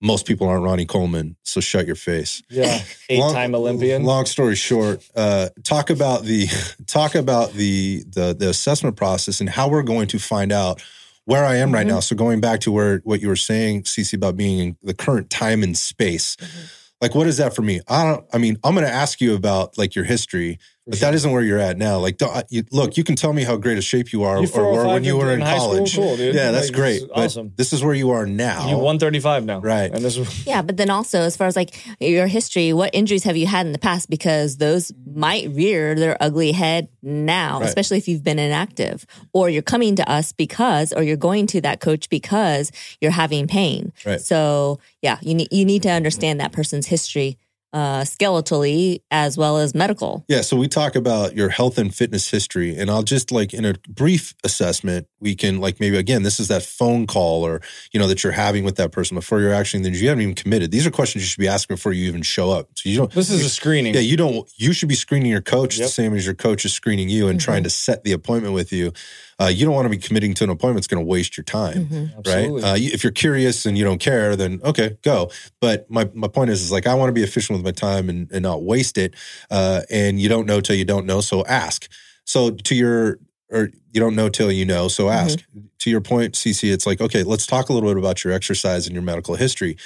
[0.00, 2.42] most people aren't Ronnie Coleman, so shut your face.
[2.50, 4.04] yeah, eight time Olympian.
[4.04, 6.46] Long story short, uh, talk about the
[6.86, 10.82] talk about the, the the assessment process and how we're going to find out
[11.24, 11.90] where I am right Mm-hmm.
[11.90, 11.94] Mhm.
[11.94, 12.00] now.
[12.00, 15.30] So going back to where what you were saying, Cece, about being in the current
[15.30, 16.36] time and space.
[16.36, 16.66] Mm-hmm.
[17.00, 17.80] Like, what is that for me?
[17.88, 18.24] I don't.
[18.32, 20.58] I mean, I'm going to ask you about like your history,
[20.88, 21.06] but sure.
[21.08, 21.98] that isn't where you're at now.
[21.98, 24.48] Like, don't, you, look, you can tell me how great a shape you are, You
[24.54, 25.94] or were when you were in, high school, college.
[25.94, 26.34] cool, dude.
[26.34, 26.98] Yeah, that's Like, great.
[27.00, 27.52] this But awesome.
[27.56, 28.68] this is where you are now.
[28.68, 29.92] You're 135 now, Right.
[29.92, 33.24] And this is Yeah, but then also as far as like your history, what injuries
[33.24, 34.08] have you had in the past?
[34.08, 37.68] Because those might rear their ugly head now, Right.
[37.68, 41.60] especially if you've been inactive, or you're coming to us because, or you're going to
[41.60, 43.92] that coach because you're having pain.
[44.06, 44.20] Right.
[44.20, 47.38] So yeah, you need you need to understand that person's history,
[47.72, 50.24] uh, skeletally as well as medical.
[50.28, 53.64] Yeah, so we talk about your health and fitness history, and I'll just like in
[53.64, 57.60] a brief assessment, we can like maybe again, this is that phone call or
[57.92, 60.34] you know that you're having with that person before you're actually then you haven't even
[60.34, 60.70] committed.
[60.70, 62.68] These are questions you should be asking before you even show up.
[62.74, 63.10] So you don't.
[63.12, 63.94] this is a screening.
[63.94, 64.50] yeah, you don't.
[64.56, 67.38] You should be screening your coach the same as your coach is screening you and
[67.38, 67.42] Mhm.
[67.44, 68.92] trying to set the appointment with you.
[69.40, 71.44] Uh, you don't want to be committing to an appointment that's going to waste your
[71.44, 72.26] time Mhm.
[72.26, 72.64] Right?
[72.64, 75.30] Uh, if you're curious and you don't care, then okay, go.
[75.60, 78.08] But my, my point is, is like I want to be efficient with my time
[78.08, 79.14] and, and not waste it.
[79.50, 81.88] Uh, and you don't know till you don't know, so ask.
[82.24, 83.18] So to your
[83.50, 85.38] or you don't know till you know, so ask.
[85.78, 88.86] To your point, CC, it's like okay, let's talk a little bit about your exercise
[88.86, 89.76] and your medical history.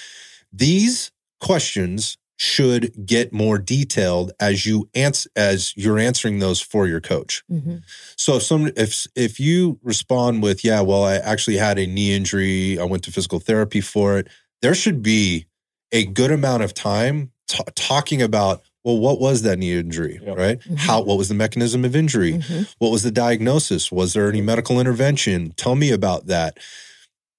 [0.53, 7.01] These questions should get more detailed as you ans- as you're answering those for your
[7.01, 7.45] coach.
[7.49, 7.77] Mm-hmm.
[8.17, 12.17] So if some if if you respond with yeah, well I actually had a knee
[12.17, 14.29] injury, I went to physical therapy for it,
[14.61, 15.47] there should be
[15.93, 20.37] a good amount of time t- talking about well what was that knee injury, yep.
[20.37, 20.59] right?
[20.59, 20.75] Mm-hmm.
[20.75, 22.33] How what was the mechanism of injury?
[22.33, 22.63] Mm-hmm.
[22.81, 23.93] What was the diagnosis?
[23.93, 25.53] Was there any medical intervention?
[25.53, 26.59] Tell me about that.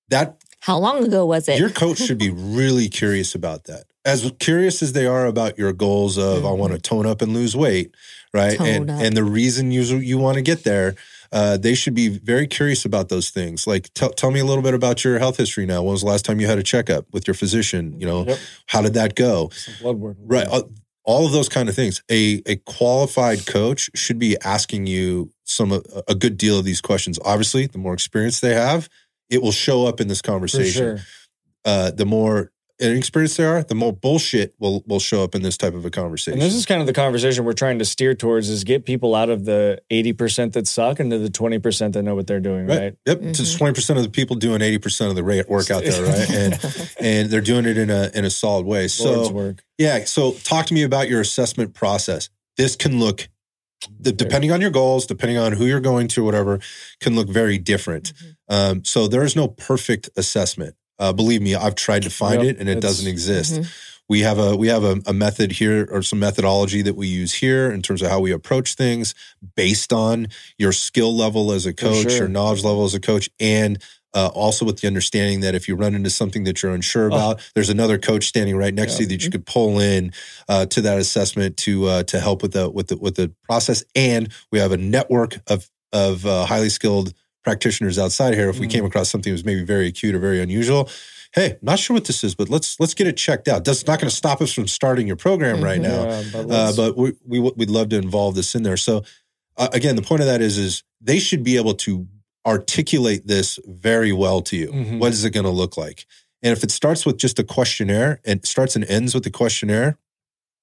[0.07, 1.59] That how long ago was it?
[1.59, 3.83] Your coach should be really curious about that.
[4.05, 6.47] As curious as they are about your goals of mm-hmm.
[6.47, 7.95] I want to tone up and lose weight,
[8.33, 8.57] right?
[8.57, 9.01] Tone and up.
[9.01, 10.95] and the reason you you want to get there,
[11.31, 13.65] uh, they should be very curious about those things.
[13.65, 15.83] Like t- tell me a little bit about your health history now.
[15.83, 17.99] When was the last time you had a checkup with your physician?
[17.99, 18.39] You know, yep.
[18.67, 19.49] how did that go?
[19.49, 20.17] Some blood work.
[20.19, 20.47] Right.
[20.49, 20.63] Uh,
[21.05, 22.01] all of those kind of things.
[22.09, 25.71] A a qualified coach should be asking you some
[26.07, 27.19] a good deal of these questions.
[27.23, 28.89] Obviously, the more experience they have,
[29.29, 30.97] it will show up in this conversation.
[30.97, 31.05] Sure.
[31.65, 35.57] Uh, the more inexperienced they are, the more bullshit will will show up in this
[35.57, 36.33] type of a conversation.
[36.33, 39.15] And this is kind of the conversation we're trying to steer towards: is get people
[39.15, 42.39] out of the eighty percent that suck into the twenty percent that know what they're
[42.39, 42.67] doing.
[42.67, 42.79] Right?
[42.79, 42.97] right?
[43.05, 43.19] Yep.
[43.19, 43.57] Mm-hmm.
[43.57, 46.29] twenty percent of the people doing eighty percent of the work out there, right?
[46.31, 48.87] and and they're doing it in a in a solid way.
[48.87, 50.05] So yeah.
[50.05, 52.29] So talk to me about your assessment process.
[52.57, 53.29] This can look
[53.99, 56.59] the, depending on your goals, depending on who you're going to, whatever,
[56.99, 58.13] can look very different.
[58.13, 58.53] Mm-hmm.
[58.53, 60.75] Um, so there is no perfect assessment.
[60.99, 63.53] Uh, believe me, I've tried to find yep, it and it doesn't exist.
[63.53, 63.69] Mm-hmm.
[64.09, 67.33] We have a we have a, a, method here or some methodology that we use
[67.33, 69.15] here in terms of how we approach things
[69.55, 70.27] based on
[70.57, 72.11] your skill level as a coach, sure.
[72.11, 73.81] your knowledge level as a coach, and
[74.13, 77.39] uh, also with the understanding that if you run into something that you're unsure about,
[77.39, 77.43] oh.
[77.55, 78.97] there's another coach standing right next yeah.
[78.97, 79.31] to you that you mm-hmm.
[79.31, 80.11] could pull in
[80.47, 83.83] uh, to that assessment to uh, to help with the with the with the process.
[83.95, 88.49] And we have a network of of uh, highly skilled practitioners outside here.
[88.49, 88.71] If we mm.
[88.71, 90.89] came across something that was maybe very acute or very unusual,
[91.33, 93.65] hey, not sure what this is, but let's let's get it checked out.
[93.65, 95.91] That's not going to stop us from starting your program right mm-hmm.
[95.91, 98.77] now, yeah, but, uh, but, we, we would love to involve this in there.
[98.77, 99.03] So
[99.57, 102.07] uh, again, the point of that is is they should be able to
[102.45, 104.67] articulate this very well to you.
[104.67, 104.99] Mm-hmm.
[104.99, 106.05] What is it going to look like?
[106.41, 109.97] And if it starts with just a questionnaire and starts and ends with a questionnaire,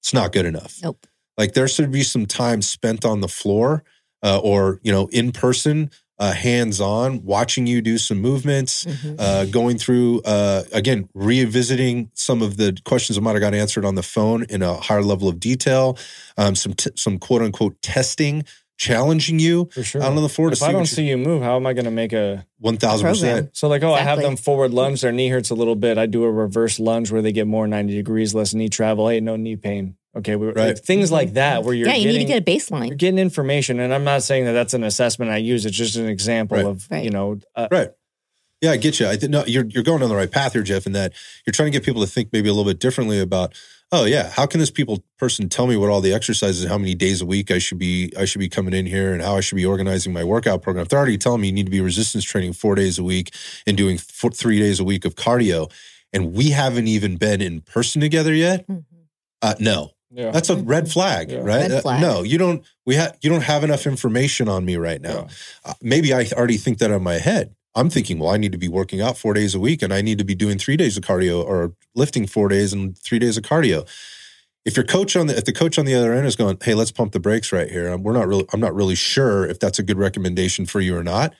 [0.01, 0.79] it's not good enough.
[0.83, 1.07] Nope.
[1.39, 3.83] Like there should be some time spent on the floor
[4.23, 5.91] uh, or you know in person,
[6.21, 9.17] uh, hands on, watching you do some movements, mm-hmm.
[9.19, 13.85] uh, going through uh, again revisiting some of the questions that might have got answered
[13.85, 15.99] on the phone in a higher level of detail,
[16.37, 18.45] um, some t- some quote unquote testing
[18.77, 20.03] challenging you For sure.
[20.03, 20.51] out on the floor.
[20.53, 23.09] If I don't see you move, how am I going to make a one thousand
[23.09, 23.51] percent?
[23.57, 24.07] So like, oh, exactly.
[24.07, 25.99] I have them forward lunge, their knee hurts a little bit.
[25.99, 29.09] I do a reverse lunge where they get more ninety degrees, less knee travel.
[29.09, 29.97] Hey, no knee pain.
[30.17, 30.57] Okay, we, right.
[30.57, 32.89] like, things like that where you're yeah, you getting, need to get a baseline.
[32.89, 35.65] You're getting information, and I'm not saying that that's an assessment I use.
[35.65, 36.67] It's just an example right.
[36.67, 37.05] of right.
[37.05, 37.91] you know, uh, right.
[38.61, 39.07] Yeah, I get you.
[39.07, 41.13] I think no, you're you're going on the right path here, Jeff, in that
[41.47, 43.55] you're trying to get people to think maybe a little bit differently about
[43.93, 46.95] oh yeah, how can this people person tell me what all the exercises, how many
[46.95, 49.41] days a week I should be I should be coming in here, and how I
[49.41, 50.83] should be organizing my workout program?
[50.83, 53.33] If they're already telling me you need to be resistance training four days a week
[53.67, 55.71] and doing four, three days a week of cardio,
[56.13, 58.81] and we haven't even been in person together yet, mm-hmm.
[59.41, 59.93] uh, no.
[60.11, 60.31] Yeah.
[60.31, 61.39] That's a red flag, yeah.
[61.39, 61.71] right?
[61.71, 62.03] Red flag.
[62.03, 62.65] Uh, no, you don't.
[62.85, 65.29] We have you don't have enough information on me right now.
[65.29, 65.71] Yeah.
[65.71, 68.59] Uh, maybe I already think that in my head, I'm thinking, well, I need to
[68.59, 70.97] be working out four days a week and I need to be doing three days
[70.97, 73.87] of cardio or lifting four days and three days of cardio.
[74.65, 76.75] If your coach on the if the coach on the other end is going, hey,
[76.75, 77.97] let's pump the brakes right here.
[77.97, 81.05] We're not really I'm not really sure if that's a good recommendation for you or
[81.05, 81.35] not.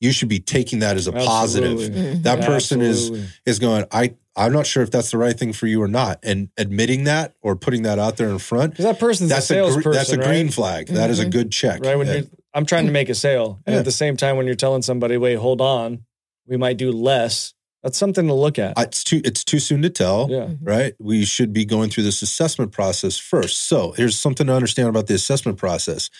[0.00, 1.28] You should be taking that as a Absolutely.
[1.28, 1.78] positive.
[1.78, 2.22] Mm-hmm.
[2.22, 3.20] That person Absolutely.
[3.20, 5.88] is is going, I I'm not sure if that's the right thing for you or
[5.88, 6.18] not.
[6.22, 9.54] And admitting that or putting that out there in front, because that person's that's a
[9.54, 9.92] salesperson.
[9.92, 10.54] That's a green right?
[10.54, 10.86] flag.
[10.86, 10.96] Mm-hmm.
[10.96, 11.30] That is a mm-hmm.
[11.30, 11.84] good check.
[11.84, 12.14] Right when yeah.
[12.14, 13.60] you're I'm trying to make a sale.
[13.66, 13.80] And yeah.
[13.80, 16.04] at the same time, when you're telling somebody, wait, hold on,
[16.46, 17.54] we might do less.
[17.82, 18.78] That's something to look at.
[18.78, 20.38] It's too it's too soon to tell, yeah.
[20.38, 20.64] Mm-hmm.
[20.64, 20.94] right?
[20.98, 23.62] We should be going through this assessment process first.
[23.62, 26.10] So here's something to understand about the assessment process.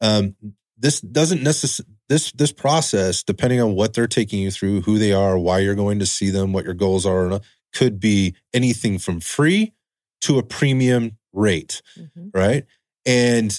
[0.00, 0.36] Um,
[0.78, 5.12] this doesn't necessarily this this process, depending on what they're taking you through, who they
[5.12, 7.40] are, why you're going to see them, what your goals are,
[7.72, 9.72] could be anything from free
[10.22, 12.28] to a premium rate, mm-hmm.
[12.34, 12.66] right?
[13.06, 13.58] And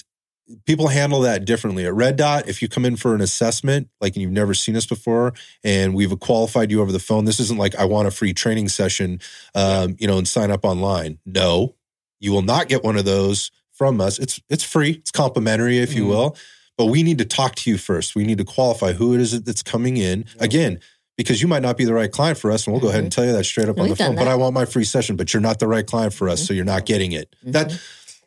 [0.66, 1.86] people handle that differently.
[1.86, 4.76] At Red Dot, if you come in for an assessment, like and you've never seen
[4.76, 5.32] us before,
[5.64, 8.68] and we've qualified you over the phone, this isn't like I want a free training
[8.68, 9.18] session,
[9.54, 11.18] um, you know, and sign up online.
[11.24, 11.74] No,
[12.20, 14.18] you will not get one of those from us.
[14.18, 16.10] It's it's free, it's complimentary, if you mm-hmm.
[16.10, 16.36] will.
[16.82, 18.16] But we need to talk to you first.
[18.16, 20.24] We need to qualify who it is that's coming in.
[20.40, 20.80] Again,
[21.16, 22.90] because you might not be the right client for us, and we'll go mm-hmm.
[22.90, 24.16] ahead and tell you that straight up on the phone.
[24.16, 26.46] But I want my free session, but you're not the right client for us, mm-hmm.
[26.46, 27.36] so you're not getting it.
[27.44, 27.76] That mm-hmm.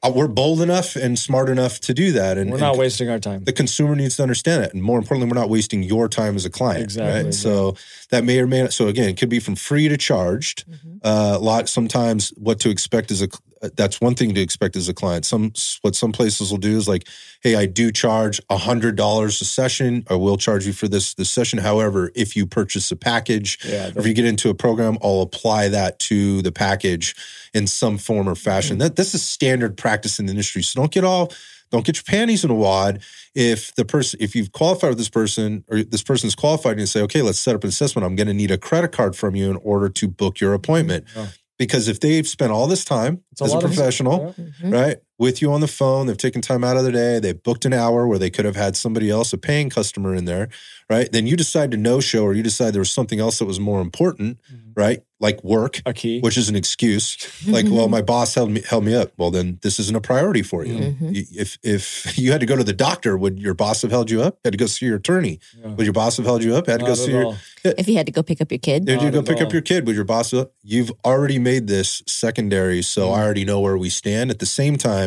[0.03, 2.37] Uh, we're bold enough and smart enough to do that.
[2.37, 3.43] And we're not and wasting our time.
[3.43, 4.73] The consumer needs to understand it.
[4.73, 6.83] And more importantly, we're not wasting your time as a client.
[6.83, 7.23] Exactly.
[7.23, 7.33] Right?
[7.33, 7.75] So
[8.11, 8.73] that may or may not.
[8.73, 10.69] So again, it could be from free to charged.
[10.69, 10.97] Mm-hmm.
[11.01, 13.29] Uh, a lot, sometimes what to expect is a,
[13.75, 15.25] that's one thing to expect as a client.
[15.25, 17.07] Some what some places will do is like,
[17.41, 20.05] hey, I do charge a hundred dollars a session.
[20.09, 21.59] I will charge you for this this session.
[21.59, 25.21] However, if you purchase a package, yeah, or if you get into a program, I'll
[25.21, 27.15] apply that to the package
[27.53, 28.73] in some form or fashion.
[28.73, 28.79] Mm-hmm.
[28.79, 30.61] That this is standard practice in the industry.
[30.61, 31.31] So don't get all
[31.71, 33.01] don't get your panties in a wad
[33.33, 36.81] if the person if you've qualified with this person or this person is qualified and
[36.81, 39.15] you say okay let's set up an assessment i'm going to need a credit card
[39.15, 41.29] from you in order to book your appointment oh.
[41.57, 44.43] Because if they've spent all this time it's as a, a professional yeah.
[44.45, 44.69] mm-hmm.
[44.71, 47.65] right with you on the phone they've taken time out of their day they booked
[47.65, 50.49] an hour where they could have had somebody else a paying customer in there
[50.89, 53.45] right then you decide to no show or you decide there was something else that
[53.45, 54.71] was more important mm-hmm.
[54.75, 57.17] right like work, a key, which is an excuse.
[57.47, 59.11] like, well, my boss held me held me up.
[59.17, 60.77] Well, then this isn't a priority for you.
[60.77, 61.11] Mm-hmm.
[61.13, 64.21] If if you had to go to the doctor, would your boss have held you
[64.21, 64.39] up?
[64.43, 65.39] Had to go see your attorney?
[65.57, 65.69] Yeah.
[65.69, 66.67] Would your boss have held you up?
[66.67, 67.37] Had to go see your.
[67.63, 69.47] If you had to go pick up your kid, did you go pick all.
[69.47, 69.87] up your kid?
[69.87, 70.33] Would your boss?
[70.63, 73.19] You've already made this secondary, so mm-hmm.
[73.19, 74.31] I already know where we stand.
[74.31, 75.04] At the same time,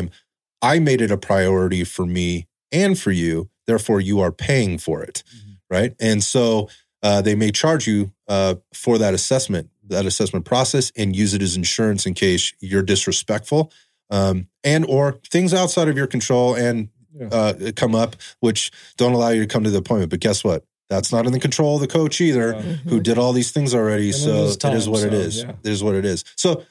[0.61, 3.49] I made it a priority for me and for you.
[3.67, 5.51] Therefore, you are paying for it, mm-hmm.
[5.69, 5.95] right?
[5.99, 6.69] And so
[7.03, 11.41] uh, they may charge you uh, for that assessment that assessment process and use it
[11.41, 13.71] as insurance in case you're disrespectful
[14.09, 16.89] um, and or things outside of your control and
[17.31, 20.09] uh, come up which don't allow you to come to the appointment.
[20.11, 20.63] But guess what?
[20.89, 22.61] That's not in the control of the coach either, yeah.
[22.61, 22.99] who mm-hmm.
[22.99, 24.07] did all these things already.
[24.07, 25.43] And so time, it is what so, it is.
[25.43, 25.51] Yeah.
[25.63, 26.23] It is what it is.
[26.35, 26.63] So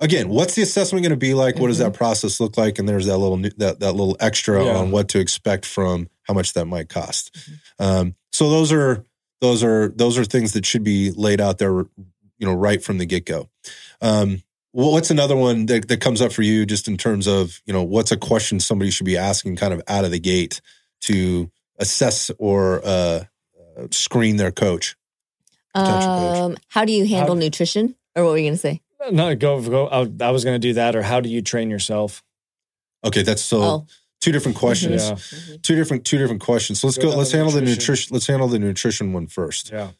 [0.00, 1.54] again, what's the assessment going to be like?
[1.54, 1.62] Mm-hmm.
[1.62, 1.98] What does that mm-hmm.
[1.98, 2.78] process look like?
[2.78, 4.76] And there's that little that that little extra yeah.
[4.76, 7.34] on what to expect from how much that might cost.
[7.34, 7.84] Mm-hmm.
[7.84, 9.04] Um, so those are
[9.40, 11.84] those are those are things that should be laid out there
[12.38, 13.48] you know right from the get go.
[14.00, 17.72] Um, what's another one that, that comes up for you just in terms of you
[17.72, 20.60] know what's a question somebody should be asking kind of out of the gate
[21.02, 23.24] to assess or uh,
[23.78, 24.96] uh screen their coach?
[25.74, 26.62] Um, coach?
[26.68, 27.94] How do you handle how, nutrition?
[28.14, 28.80] Or what were you going to say?
[29.10, 29.86] No, go go.
[29.86, 30.96] I, was going to do that.
[30.96, 32.22] Or how do you train yourself?
[33.04, 33.86] Okay, that's so.
[34.20, 35.08] two different questions.
[35.08, 35.14] Yeah.
[35.14, 35.54] Mm-hmm.
[35.62, 36.80] Two different two different questions.
[36.80, 37.10] So let's go.
[37.10, 37.64] go let's handle nutrition.
[37.64, 38.14] the nutrition.
[38.14, 39.70] Let's handle the nutrition one first.
[39.70, 39.90] Yeah.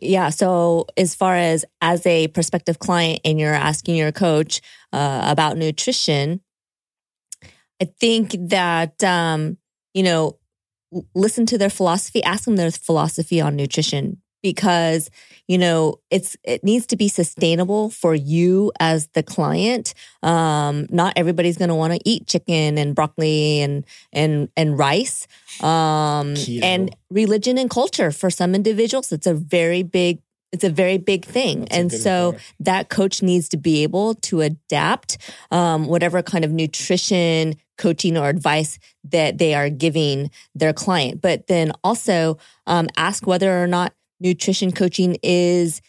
[0.00, 0.30] Yeah.
[0.30, 4.60] So, as far as as a prospective client and you're asking your coach
[4.92, 6.40] uh, about nutrition,
[7.80, 9.58] I think that, um,
[9.92, 10.38] you know,
[11.14, 15.10] listen to their philosophy, ask them their philosophy on nutrition because
[15.48, 21.12] you know it's it needs to be sustainable for you as the client um not
[21.16, 25.26] everybody's going to want to eat chicken and broccoli and and and rice
[25.60, 26.62] um Keto.
[26.62, 30.20] and religion and culture for some individuals it's a very big
[30.52, 31.60] it's a very big thing.
[31.60, 32.54] That's and so point.
[32.60, 35.16] that coach needs to be able to adapt
[35.50, 41.22] um, whatever kind of nutrition coaching or advice that they are giving their client.
[41.22, 45.82] But then also um, ask whether or not nutrition coaching is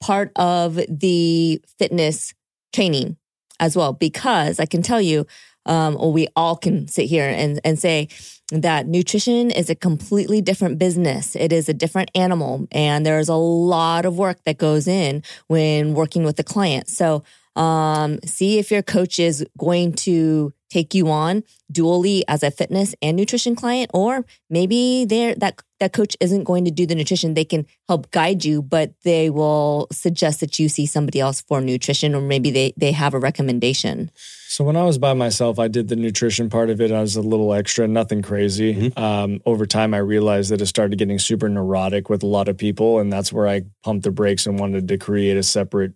[0.00, 2.34] part of the fitness
[2.72, 3.16] training
[3.60, 5.26] as well, because I can tell you,
[5.66, 8.08] um, or we all can sit here and, and say
[8.50, 11.34] that nutrition is a completely different business.
[11.36, 15.94] It is a different animal, and there's a lot of work that goes in when
[15.94, 16.88] working with the client.
[16.88, 17.22] So,
[17.56, 22.94] um, see if your coach is going to take you on dually as a fitness
[23.00, 27.34] and nutrition client, or maybe they're that that coach isn't going to do the nutrition.
[27.34, 31.60] They can help guide you, but they will suggest that you see somebody else for
[31.60, 34.10] nutrition, or maybe they they have a recommendation.
[34.48, 36.92] So when I was by myself, I did the nutrition part of it.
[36.92, 38.74] I was a little extra, nothing crazy.
[38.74, 38.98] Mm-hmm.
[39.02, 42.56] Um, over time, I realized that it started getting super neurotic with a lot of
[42.56, 45.92] people, and that's where I pumped the brakes and wanted to create a separate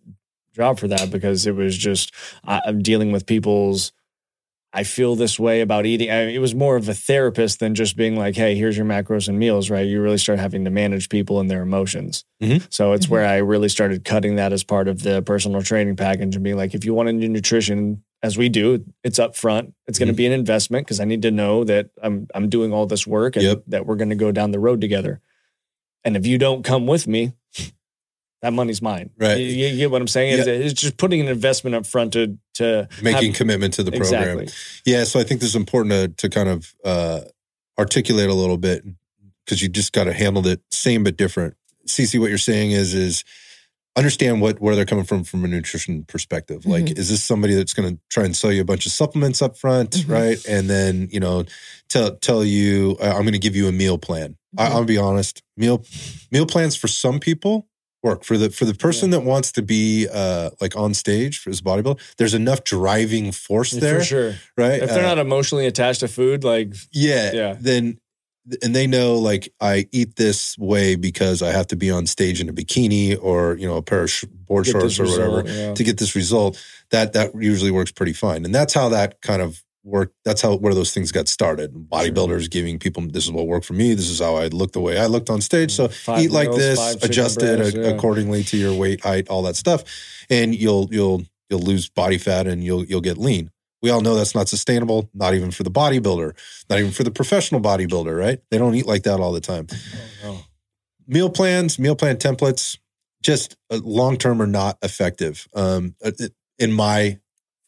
[0.54, 2.12] job for that because it was just
[2.44, 3.92] I'm dealing with people's
[4.72, 6.11] I feel this way about eating.
[6.11, 8.85] I mean, it was more of a therapist than just being like, hey, here's your
[8.85, 9.87] macros and meals, right?
[9.87, 12.24] You really start having to manage people and their emotions.
[12.42, 12.66] Mm-hmm.
[12.68, 13.14] So it's mm-hmm.
[13.14, 16.57] where I really started cutting that as part of the personal training package and being
[16.57, 19.74] like, if you want to do nutrition, as we do, it's up front.
[19.87, 20.16] It's going to mm-hmm.
[20.18, 23.37] be an investment because I need to know that I'm I'm doing all this work
[23.37, 23.62] and yep.
[23.68, 25.20] that we're going to go down the road together.
[26.04, 27.33] And if you don't come with me,
[28.42, 29.11] that money's mine.
[29.18, 29.38] Right.
[29.38, 30.38] You, you get what I'm saying?
[30.38, 30.53] Yeah.
[30.53, 34.38] It's, just putting an investment up front to to making have, commitment to the program.
[34.38, 34.48] Exactly.
[34.85, 35.05] Yeah.
[35.05, 37.20] So I think this is important to to kind of uh,
[37.79, 38.85] articulate a little bit
[39.44, 41.55] because you just got to handle it same but different.
[41.87, 43.25] CC, what you're saying is is
[43.96, 46.60] understand what where they're coming from from a nutrition perspective.
[46.60, 46.71] Mm-hmm.
[46.71, 49.42] Like, is this somebody that's going to try and sell you a bunch of supplements
[49.42, 50.12] up front, mm-hmm.
[50.12, 50.46] right?
[50.46, 51.44] And then you know
[51.88, 54.37] tell tell you uh, I'm going to give you a meal plan.
[54.56, 54.60] Mm-hmm.
[54.60, 55.85] I, I'll be honest, meal
[56.31, 57.67] meal plans for some people
[58.03, 59.19] work for the for the person yeah.
[59.19, 63.73] that wants to be uh like on stage for his bodybuilder there's enough driving force
[63.73, 67.57] there for sure right if they're uh, not emotionally attached to food like yeah yeah
[67.59, 67.99] then
[68.63, 72.40] and they know like I eat this way because I have to be on stage
[72.40, 75.51] in a bikini or you know a pair of sh- board shorts or result, whatever
[75.51, 75.75] yeah.
[75.75, 76.63] to get this result.
[76.90, 80.12] That that usually works pretty fine, and that's how that kind of work.
[80.24, 81.72] That's how where those things got started.
[81.74, 82.48] Bodybuilders sure.
[82.48, 83.94] giving people this is what worked for me.
[83.94, 85.72] This is how I look the way I looked on stage.
[85.72, 87.83] So five eat like this, adjust it yeah.
[87.88, 89.85] accordingly to your weight, height, all that stuff,
[90.31, 93.50] and you'll you'll you'll lose body fat and you'll you'll get lean.
[93.81, 96.35] We all know that's not sustainable, not even for the bodybuilder,
[96.68, 98.40] not even for the professional bodybuilder, right?
[98.50, 99.68] They don't eat like that all the time.
[99.70, 100.40] Oh, no.
[101.06, 102.76] Meal plans, meal plan templates,
[103.22, 105.46] just uh, long term are not effective.
[105.54, 106.10] Um, uh,
[106.58, 107.18] in my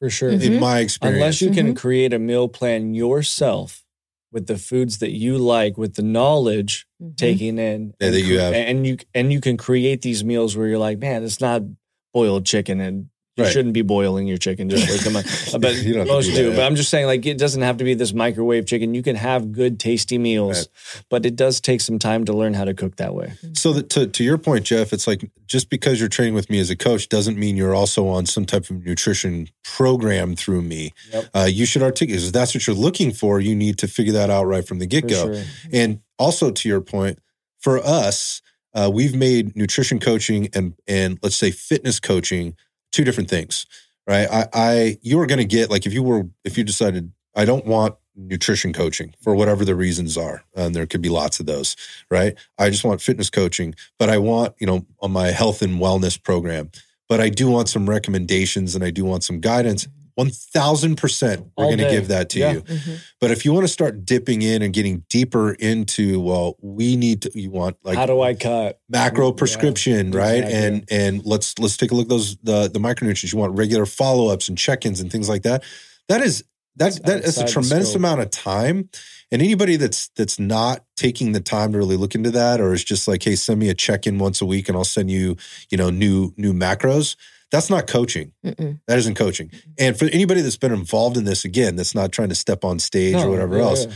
[0.01, 0.55] for sure, mm-hmm.
[0.55, 1.77] in my experience, unless you can mm-hmm.
[1.77, 3.85] create a meal plan yourself
[4.33, 7.15] with the foods that you like, with the knowledge mm-hmm.
[7.15, 10.67] taking in, yeah, that you have, and you and you can create these meals where
[10.67, 11.63] you're like, man, it's not
[12.13, 13.09] boiled chicken and
[13.41, 13.53] you right.
[13.53, 14.69] shouldn't be boiling your chicken.
[14.69, 15.23] Just come on,
[15.61, 15.75] but
[16.07, 16.35] most do.
[16.35, 16.51] do.
[16.51, 18.95] But I'm just saying, like, it doesn't have to be this microwave chicken.
[18.95, 21.05] You can have good, tasty meals, right.
[21.09, 23.33] but it does take some time to learn how to cook that way.
[23.55, 26.59] So, that, to to your point, Jeff, it's like just because you're training with me
[26.61, 30.93] as a coach doesn't mean you're also on some type of nutrition program through me.
[31.13, 31.25] Yep.
[31.35, 32.25] Uh, you should articulate.
[32.25, 34.87] If that's what you're looking for, you need to figure that out right from the
[34.87, 35.35] get go.
[35.35, 35.45] Sure.
[35.73, 37.19] And also, to your point,
[37.59, 38.43] for us.
[38.73, 42.55] Uh, we've made nutrition coaching and and let's say fitness coaching
[42.93, 43.67] two different things,
[44.07, 44.29] right?
[44.31, 47.45] I, I you are going to get like if you were if you decided I
[47.45, 51.47] don't want nutrition coaching for whatever the reasons are, and there could be lots of
[51.47, 51.77] those,
[52.11, 52.37] right?
[52.59, 56.23] I just want fitness coaching, but I want you know on my health and wellness
[56.23, 56.71] program,
[57.09, 59.89] but I do want some recommendations and I do want some guidance.
[60.19, 62.53] 1000% we're going to give that to yeah.
[62.53, 62.61] you.
[62.63, 62.95] Mm-hmm.
[63.21, 67.23] But if you want to start dipping in and getting deeper into, well, we need
[67.23, 70.45] to, you want like, how do I cut macro prescription, yeah, right?
[70.45, 70.59] Exactly.
[70.59, 73.33] And, and let's, let's take a look at those, the, the micronutrients.
[73.33, 75.65] You want regular follow-ups and check-ins and things like that.
[76.09, 76.45] That is,
[76.77, 78.89] that, that is a tremendous amount of time.
[79.33, 82.83] And anybody that's, that's not taking the time to really look into that, or is
[82.83, 85.37] just like, Hey, send me a check-in once a week and I'll send you,
[85.71, 87.17] you know, new, new macros
[87.51, 88.33] that's not coaching.
[88.45, 88.81] Mm-mm.
[88.87, 89.51] That isn't coaching.
[89.79, 92.79] And for anybody that's been involved in this, again, that's not trying to step on
[92.79, 93.93] stage no, or whatever yeah, else, yeah.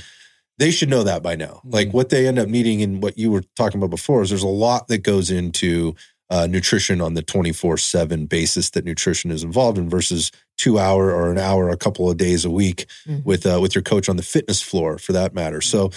[0.59, 1.61] they should know that by now.
[1.61, 1.71] Mm-hmm.
[1.71, 4.43] Like what they end up needing and what you were talking about before is there's
[4.43, 5.95] a lot that goes into
[6.31, 11.13] uh, nutrition on the 24 7 basis that nutrition is involved in versus two hour
[11.13, 13.23] or an hour a couple of days a week mm-hmm.
[13.25, 15.61] with uh, with your coach on the fitness floor for that matter.
[15.61, 15.91] So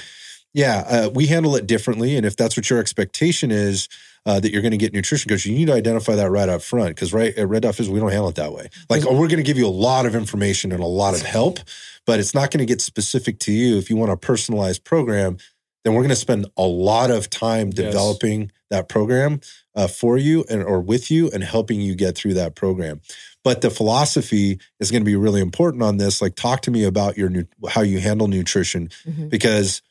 [0.53, 2.15] yeah, uh, we handle it differently.
[2.15, 3.87] And if that's what your expectation is,
[4.27, 6.61] uh, that you're going to get nutrition coach, you need to identify that right up
[6.61, 6.89] front.
[6.89, 8.69] Because right at Red Dot Fitness, we don't handle it that way.
[8.89, 11.21] Like, oh, we're going to give you a lot of information and a lot of
[11.21, 11.59] help,
[12.05, 13.77] but it's not going to get specific to you.
[13.77, 15.37] If you want a personalized program,
[15.83, 18.51] then we're going to spend a lot of time developing yes.
[18.69, 19.39] that program
[19.75, 22.99] uh, for you and or with you and helping you get through that program.
[23.45, 26.21] But the philosophy is going to be really important on this.
[26.21, 27.31] Like, talk to me about your
[27.69, 29.29] how you handle nutrition mm-hmm.
[29.29, 29.81] because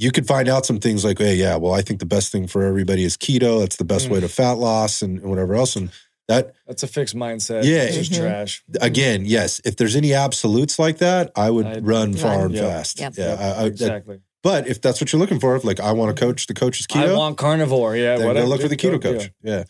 [0.00, 2.46] you could find out some things like, hey, yeah, well, I think the best thing
[2.46, 3.60] for everybody is keto.
[3.60, 4.12] That's the best mm.
[4.12, 5.76] way to fat loss and, and, whatever else.
[5.76, 5.90] And
[6.26, 7.64] that that's a fixed mindset.
[7.64, 8.22] Yeah, it's just mm-hmm.
[8.22, 8.64] trash.
[8.80, 9.60] Again, yes.
[9.62, 12.64] If there's any absolutes like that, I would I'd, run far and yep.
[12.64, 12.98] fast.
[12.98, 13.14] Yep.
[13.18, 14.20] Yeah, I, I, exactly.
[14.42, 16.86] but if that's what you're looking for, like I want to coach, the coach is
[16.86, 17.10] keto.
[17.10, 17.94] I want carnivore.
[17.94, 19.30] Yeah, then go look for the keto coach.
[19.42, 19.58] Yeah.
[19.58, 19.64] yeah.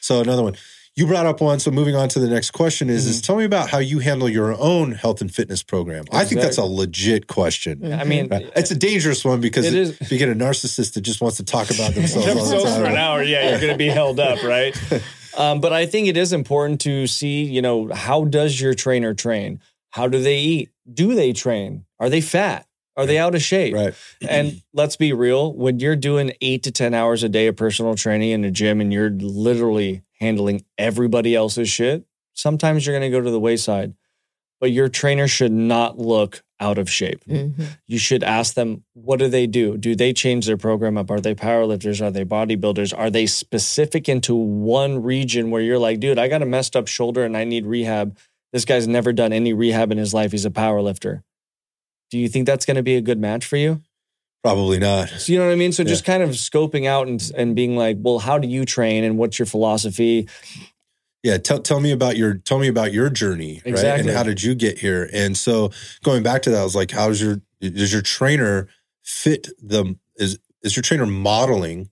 [0.00, 0.56] So another one
[0.96, 1.58] you brought up one.
[1.58, 3.10] So moving on to the next question is, mm-hmm.
[3.10, 6.02] is tell me about how you handle your own health and fitness program.
[6.02, 6.18] Exactly.
[6.18, 7.78] I think that's a legit question.
[7.80, 8.00] Mm-hmm.
[8.00, 8.50] I mean, right?
[8.54, 10.00] it's a dangerous one because it is.
[10.00, 12.80] if you get a narcissist that just wants to talk about themselves all the time.
[12.80, 14.76] for an hour, yeah, you're going to be held up, right?
[15.36, 19.14] um, but I think it is important to see, you know, how does your trainer
[19.14, 19.60] train?
[19.90, 20.70] How do they eat?
[20.92, 21.86] Do they train?
[21.98, 22.66] Are they fat?
[22.96, 23.74] Are they out of shape?
[23.74, 23.94] Right.
[24.28, 27.96] And let's be real, when you're doing eight to 10 hours a day of personal
[27.96, 33.16] training in a gym and you're literally handling everybody else's shit, sometimes you're going to
[33.16, 33.94] go to the wayside.
[34.60, 37.22] But your trainer should not look out of shape.
[37.28, 37.64] Mm-hmm.
[37.86, 39.76] You should ask them, what do they do?
[39.76, 41.10] Do they change their program up?
[41.10, 42.00] Are they powerlifters?
[42.00, 42.96] Are they bodybuilders?
[42.96, 46.88] Are they specific into one region where you're like, dude, I got a messed up
[46.88, 48.16] shoulder and I need rehab?
[48.52, 50.32] This guy's never done any rehab in his life.
[50.32, 51.22] He's a powerlifter.
[52.10, 53.82] Do you think that's going to be a good match for you?
[54.44, 55.08] Probably not.
[55.08, 55.72] So you know what I mean?
[55.72, 55.88] So yeah.
[55.88, 59.16] just kind of scoping out and and being like, well, how do you train and
[59.16, 60.28] what's your philosophy?
[61.22, 63.90] Yeah, tell tell me about your tell me about your journey, exactly.
[63.90, 64.00] right?
[64.00, 65.08] And how did you get here?
[65.14, 65.70] And so
[66.02, 68.68] going back to that, I was like, how's your does your trainer
[69.02, 71.88] fit the is is your trainer modeling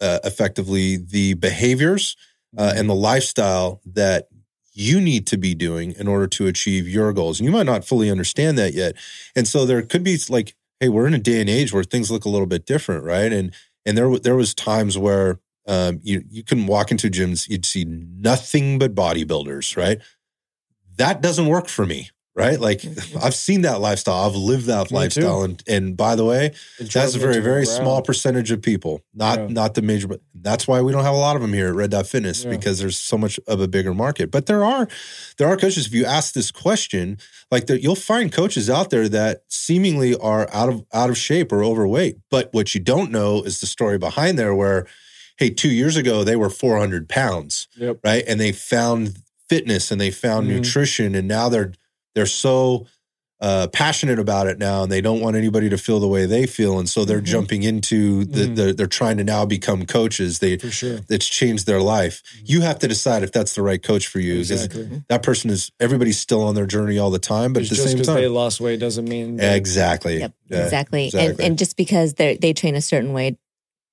[0.00, 2.16] uh, effectively the behaviors
[2.56, 4.28] uh, and the lifestyle that
[4.72, 7.40] you need to be doing in order to achieve your goals?
[7.40, 8.96] And you might not fully understand that yet.
[9.36, 12.10] And so there could be like hey, we're in a day and age where things
[12.10, 13.32] look a little bit different, right?
[13.32, 13.54] And
[13.86, 17.84] and there there was times where um, you you can walk into gyms, you'd see
[17.84, 20.00] nothing but bodybuilders, right?
[20.96, 22.10] That doesn't work for me.
[22.34, 22.58] Right?
[22.60, 22.84] Like
[23.22, 24.28] I've seen that lifestyle.
[24.28, 25.42] I've lived that Me lifestyle.
[25.42, 29.46] And and by the way, that's a very, very small percentage of people, not yeah.
[29.48, 31.74] not the major, but that's why we don't have a lot of them here at
[31.74, 32.50] Red Dot Fitness yeah.
[32.50, 34.30] because there's so much of a bigger market.
[34.30, 34.88] But there are
[35.38, 35.86] there are coaches.
[35.86, 37.18] If you ask this question,
[37.50, 41.52] like there, you'll find coaches out there that seemingly are out of out of shape
[41.52, 42.18] or overweight.
[42.30, 44.86] But what you don't know is the story behind there where
[45.40, 47.98] hey, two years ago they were 400 pounds, yep.
[48.04, 48.22] right?
[48.28, 49.16] And they found
[49.48, 50.56] fitness and they found mm-hmm.
[50.56, 51.72] nutrition, and now they're
[52.14, 52.86] they're so
[53.40, 56.46] uh, passionate about it now and they don't want anybody to feel the way they
[56.46, 57.24] feel and so they're mm-hmm.
[57.24, 58.54] jumping into the, mm-hmm.
[58.54, 62.44] the, they're trying to now become coaches they for sure it's changed their life mm-hmm.
[62.44, 65.02] you have to decide if that's the right coach for you exactly.
[65.08, 67.88] that person is everybody's still on their journey all the time but it's at the
[67.88, 71.06] same time they lost weight doesn't mean exactly yep, yeah, exactly.
[71.06, 71.30] exactly.
[71.30, 73.38] And, and just because they they train a certain way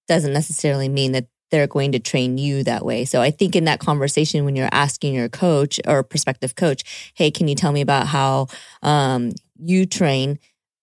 [0.09, 3.05] doesn't necessarily mean that they're going to train you that way.
[3.05, 7.31] So I think in that conversation, when you're asking your coach or prospective coach, hey,
[7.31, 8.47] can you tell me about how
[8.81, 10.39] um, you train?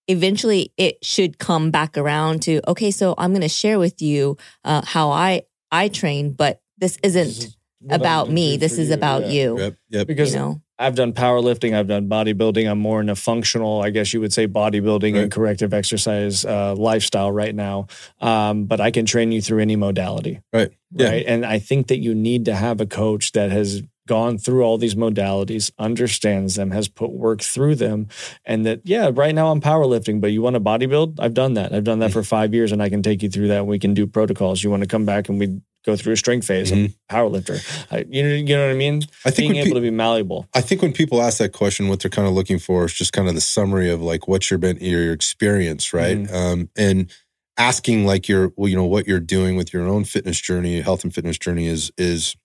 [0.07, 2.91] Eventually, it should come back around to okay.
[2.91, 7.25] So I'm going to share with you uh, how I I train, but this isn't
[7.25, 7.55] this is
[7.89, 8.57] about me.
[8.57, 8.93] This is you.
[8.93, 9.29] about yeah.
[9.29, 9.59] you.
[9.59, 9.75] Yep.
[9.89, 10.07] Yep.
[10.07, 10.61] Because you know?
[10.77, 12.69] I've done powerlifting, I've done bodybuilding.
[12.69, 15.23] I'm more in a functional, I guess you would say, bodybuilding right.
[15.23, 17.87] and corrective exercise uh, lifestyle right now.
[18.19, 20.41] Um, but I can train you through any modality.
[20.51, 20.71] Right.
[20.91, 21.09] Yeah.
[21.09, 21.25] Right.
[21.25, 24.77] And I think that you need to have a coach that has gone through all
[24.77, 28.07] these modalities, understands them, has put work through them,
[28.45, 31.19] and that yeah, right now I'm powerlifting, but you want to bodybuild?
[31.19, 31.73] I've done that.
[31.73, 32.19] I've done that mm-hmm.
[32.19, 33.65] for five years, and I can take you through that.
[33.65, 34.63] We can do protocols.
[34.63, 36.71] You want to come back and we go through a strength phase.
[36.71, 36.93] Mm-hmm.
[37.07, 37.57] power lifter.
[37.91, 39.03] I, you know, you know what I mean.
[39.23, 40.47] I think being able pe- to be malleable.
[40.53, 43.13] I think when people ask that question, what they're kind of looking for is just
[43.13, 46.17] kind of the summary of like what's your been your experience, right?
[46.17, 46.35] Mm-hmm.
[46.35, 47.11] Um, and
[47.57, 51.03] asking like your well, you know what you're doing with your own fitness journey, health
[51.03, 52.35] and fitness journey is is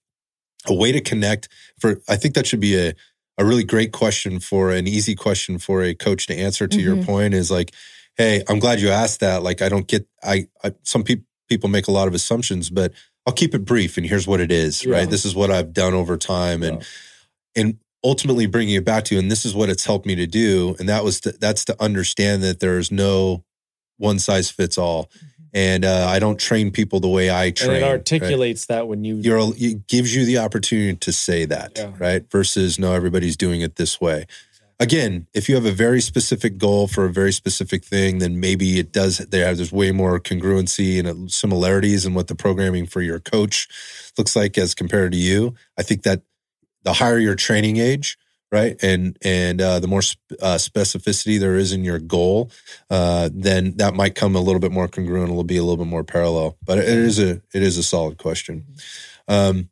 [0.66, 1.48] a way to connect.
[1.78, 2.94] For I think that should be a
[3.38, 6.68] a really great question for an easy question for a coach to answer.
[6.68, 6.96] To mm-hmm.
[6.96, 7.72] your point, is like,
[8.16, 9.42] hey, I'm glad you asked that.
[9.42, 12.92] Like, I don't get I, I some people people make a lot of assumptions, but
[13.26, 14.94] I'll keep it brief and here's what it is, yeah.
[14.94, 15.10] right?
[15.10, 17.62] This is what I've done over time and yeah.
[17.62, 20.26] and ultimately bringing it back to you and this is what it's helped me to
[20.26, 23.44] do and that was to, that's to understand that there's no
[23.98, 25.04] one size fits all.
[25.04, 25.26] Mm-hmm.
[25.52, 27.70] And uh, I don't train people the way I train.
[27.70, 28.76] And it articulates right?
[28.76, 31.92] that when you you're it gives you the opportunity to say that, yeah.
[31.98, 32.30] right?
[32.30, 34.26] Versus no everybody's doing it this way
[34.80, 38.80] again, if you have a very specific goal for a very specific thing, then maybe
[38.80, 39.18] it does.
[39.18, 43.68] There, there's way more congruency and similarities in what the programming for your coach
[44.18, 45.54] looks like as compared to you.
[45.78, 46.22] I think that
[46.82, 48.16] the higher your training age,
[48.50, 52.50] right, and and uh, the more sp- uh, specificity there is in your goal,
[52.88, 55.30] uh, then that might come a little bit more congruent.
[55.30, 56.56] It'll be a little bit more parallel.
[56.64, 58.64] But it is a it is a solid question.
[59.28, 59.68] Um,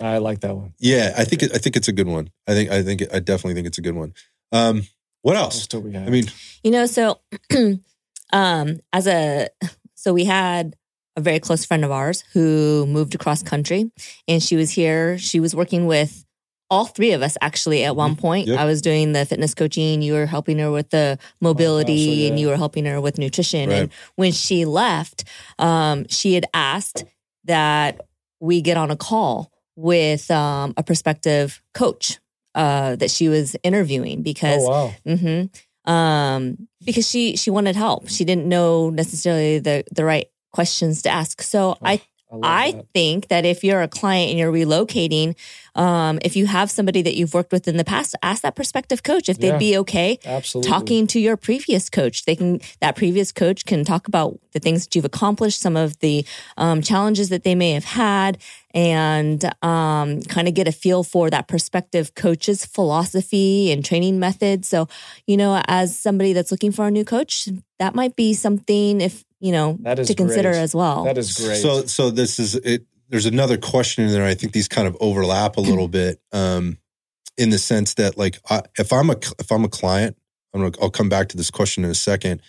[0.00, 0.74] I like that one.
[0.78, 2.30] Yeah, I think I think it's a good one.
[2.46, 4.12] I think I think I definitely think it's a good one.
[4.52, 4.82] Um,
[5.22, 5.66] what else?
[5.66, 6.06] do we have?
[6.06, 6.26] I mean,
[6.62, 7.20] you know, so
[8.32, 9.48] um, as a
[9.94, 10.76] so we had
[11.16, 13.90] a very close friend of ours who moved across country,
[14.28, 15.18] and she was here.
[15.18, 16.24] She was working with
[16.68, 18.20] all three of us actually at one mm-hmm.
[18.20, 18.48] point.
[18.48, 18.58] Yep.
[18.58, 20.02] I was doing the fitness coaching.
[20.02, 22.28] You were helping her with the mobility, oh, yeah.
[22.28, 23.70] and you were helping her with nutrition.
[23.70, 23.76] Right.
[23.76, 25.24] And when she left,
[25.58, 27.04] um, she had asked
[27.44, 28.00] that
[28.40, 32.18] we get on a call with um, a prospective coach
[32.56, 34.94] uh, that she was interviewing because oh, wow.
[35.06, 38.08] mm-hmm, um, because she she wanted help.
[38.08, 41.42] She didn't know necessarily the the right questions to ask.
[41.42, 42.00] So oh, I
[42.30, 45.36] I, I think that if you're a client and you're relocating,
[45.76, 49.02] um, if you have somebody that you've worked with in the past, ask that prospective
[49.02, 50.70] coach if they'd yeah, be okay absolutely.
[50.70, 52.24] talking to your previous coach.
[52.24, 55.98] They can that previous coach can talk about the things that you've accomplished, some of
[56.00, 56.24] the
[56.56, 58.38] um, challenges that they may have had,
[58.74, 64.66] and um, kind of get a feel for that prospective coach's philosophy and training methods.
[64.66, 64.88] So,
[65.26, 67.48] you know, as somebody that's looking for a new coach,
[67.78, 70.60] that might be something if you know that is to consider great.
[70.60, 71.04] as well.
[71.04, 71.56] That is great.
[71.56, 74.26] So, so this is it there's another question in there.
[74.26, 76.78] I think these kind of overlap a little bit, um,
[77.38, 80.16] in the sense that like I, if I'm a if I'm a client,
[80.54, 82.40] I'm gonna, I'll come back to this question in a second.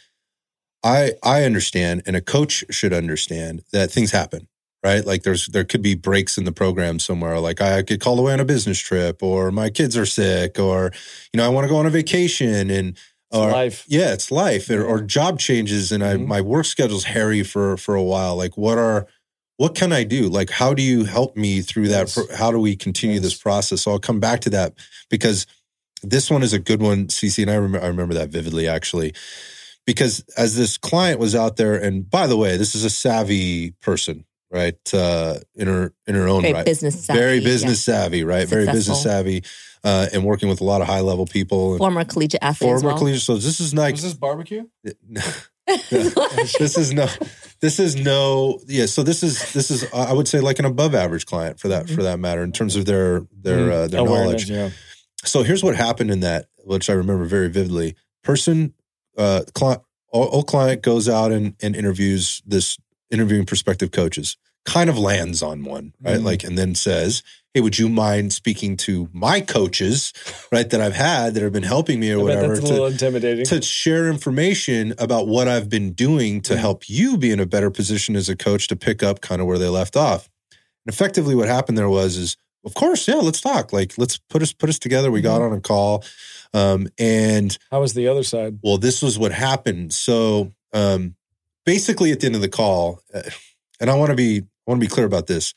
[0.83, 4.47] I I understand, and a coach should understand that things happen,
[4.83, 5.05] right?
[5.05, 7.39] Like there's there could be breaks in the program somewhere.
[7.39, 10.91] Like I get called away on a business trip, or my kids are sick, or
[11.33, 12.97] you know I want to go on a vacation, and
[13.32, 13.86] or, life.
[13.88, 16.23] Yeah, it's life, or, or job changes, and mm-hmm.
[16.23, 18.36] I my work schedule's hairy for for a while.
[18.36, 19.07] Like what are
[19.57, 20.30] what can I do?
[20.30, 22.15] Like, how do you help me through that?
[22.15, 22.36] Yes.
[22.38, 23.23] How do we continue yes.
[23.23, 23.82] this process?
[23.82, 24.73] So I'll come back to that
[25.09, 25.47] because
[26.03, 29.13] this one is a good one, CC, and I remember I remember that vividly actually.
[29.86, 33.71] Because as this client was out there, and by the way, this is a savvy
[33.82, 34.93] person, right?
[34.93, 37.95] Uh, in her in her own very right, business savvy, very business yeah.
[37.95, 38.48] savvy, right?
[38.48, 39.43] Very business savvy,
[39.84, 41.78] uh, and working with a lot of high level people.
[41.78, 42.70] Former collegiate athlete.
[42.70, 42.98] Former well.
[42.98, 43.22] collegiate.
[43.22, 44.66] So this is like Was this barbecue?
[45.68, 47.08] this is no
[47.60, 50.95] this is no yeah so this is this is i would say like an above
[50.95, 54.08] average client for that for that matter in terms of their their uh, their Mm-hmm.
[54.08, 54.70] Awareness, knowledge Yeah.
[55.26, 58.74] so here's what happened in that which i remember very vividly person
[59.18, 59.82] uh client
[60.14, 62.78] old client goes out and, and interviews this
[63.12, 66.24] interviewing prospective coaches kind of lands on one right Mhm.
[66.24, 70.12] like and then says hey would you mind speaking to my coaches
[70.51, 72.68] right that i've had that have been helping me or I whatever that's a to-
[72.74, 73.45] little intimidating.
[73.45, 76.58] to share information about what I've been doing to Mhm.
[76.58, 79.47] help you be in a better position as a coach to pick up kind of
[79.47, 80.30] where they left off.
[80.86, 82.36] And effectively what happened there was is
[82.66, 83.72] of course, yeah, let's talk.
[83.72, 85.10] Like let's put us put us together.
[85.10, 86.03] We got on a call.
[86.53, 88.60] Um, and How was the other side?
[88.62, 89.93] well, this was what happened.
[89.93, 91.16] So um,
[91.72, 93.22] basically at the end of the call, uh,
[93.80, 95.53] and I want to be I want to be clear about this.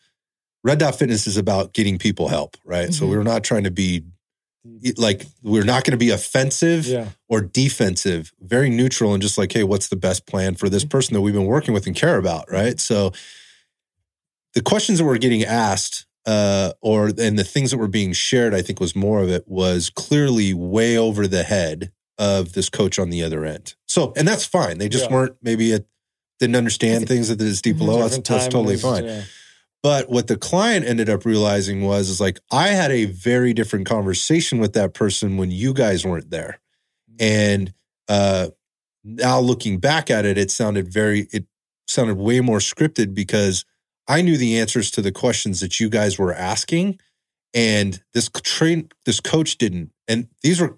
[0.62, 2.92] Red Dot Fitness is about getting people help, right?
[2.92, 3.08] So Mhm.
[3.10, 4.02] we're not trying to be
[4.98, 7.08] like we're not going to be offensive Yeah.
[7.30, 10.74] or defensive, very neutral and just like, hey, what's the best plan for Mm-hmm.
[10.74, 12.78] this person that we've been working with and care about, right?
[12.78, 13.12] So
[14.52, 18.52] the questions that were getting asked uh, or and the things that were being shared,
[18.54, 22.98] I think was more of it was clearly way over the head of this coach
[22.98, 23.74] on the other end.
[23.88, 24.76] So, and that's fine.
[24.76, 25.12] They just Yeah.
[25.14, 25.86] weren't maybe it
[26.40, 27.78] didn't understand things that is deep Mhm.
[27.80, 27.98] below.
[28.08, 29.04] That's, that's totally was- fine.
[29.04, 29.22] yeah.
[29.82, 33.86] But what the client ended up realizing was is like I had a very different
[33.86, 36.60] conversation with that person when you guys weren't there.
[37.18, 37.72] And
[38.08, 38.48] uh
[39.04, 41.46] now looking back at it, it sounded very it
[41.86, 43.64] sounded way more scripted because
[44.06, 46.98] I knew the answers to the questions that you guys were asking.
[47.54, 49.92] And this train this coach didn't.
[50.06, 50.76] And these were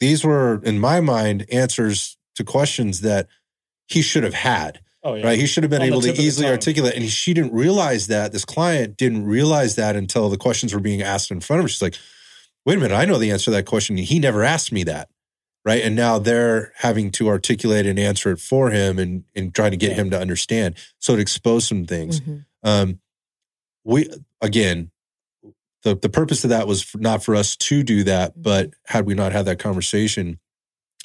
[0.00, 3.28] these were, in my mind, answers to questions that
[3.86, 5.26] he should have had Oh yeah.
[5.26, 5.38] right?
[5.38, 7.52] He should have been On able to tip of the easily articulate, and she didn't
[7.52, 8.32] realize that.
[8.32, 11.68] This client didn't realize that until the questions were being asked in front of her.
[11.68, 11.96] She's like,
[12.64, 13.96] "Wait a minute, I know the answer to that question.
[13.98, 15.08] He never asked me that."
[15.64, 15.82] Right.
[15.82, 19.78] And now they're having to articulate and answer it for him and, and trying to
[19.78, 19.96] get Yeah.
[19.96, 20.74] him to understand.
[20.98, 22.20] So it exposed some things.
[22.20, 22.44] Mhm.
[22.62, 23.00] Um,
[23.82, 24.10] we
[24.42, 24.90] again,
[25.84, 29.06] the the purpose of that was for, not for us to do that, but had
[29.06, 30.38] we not had that conversation,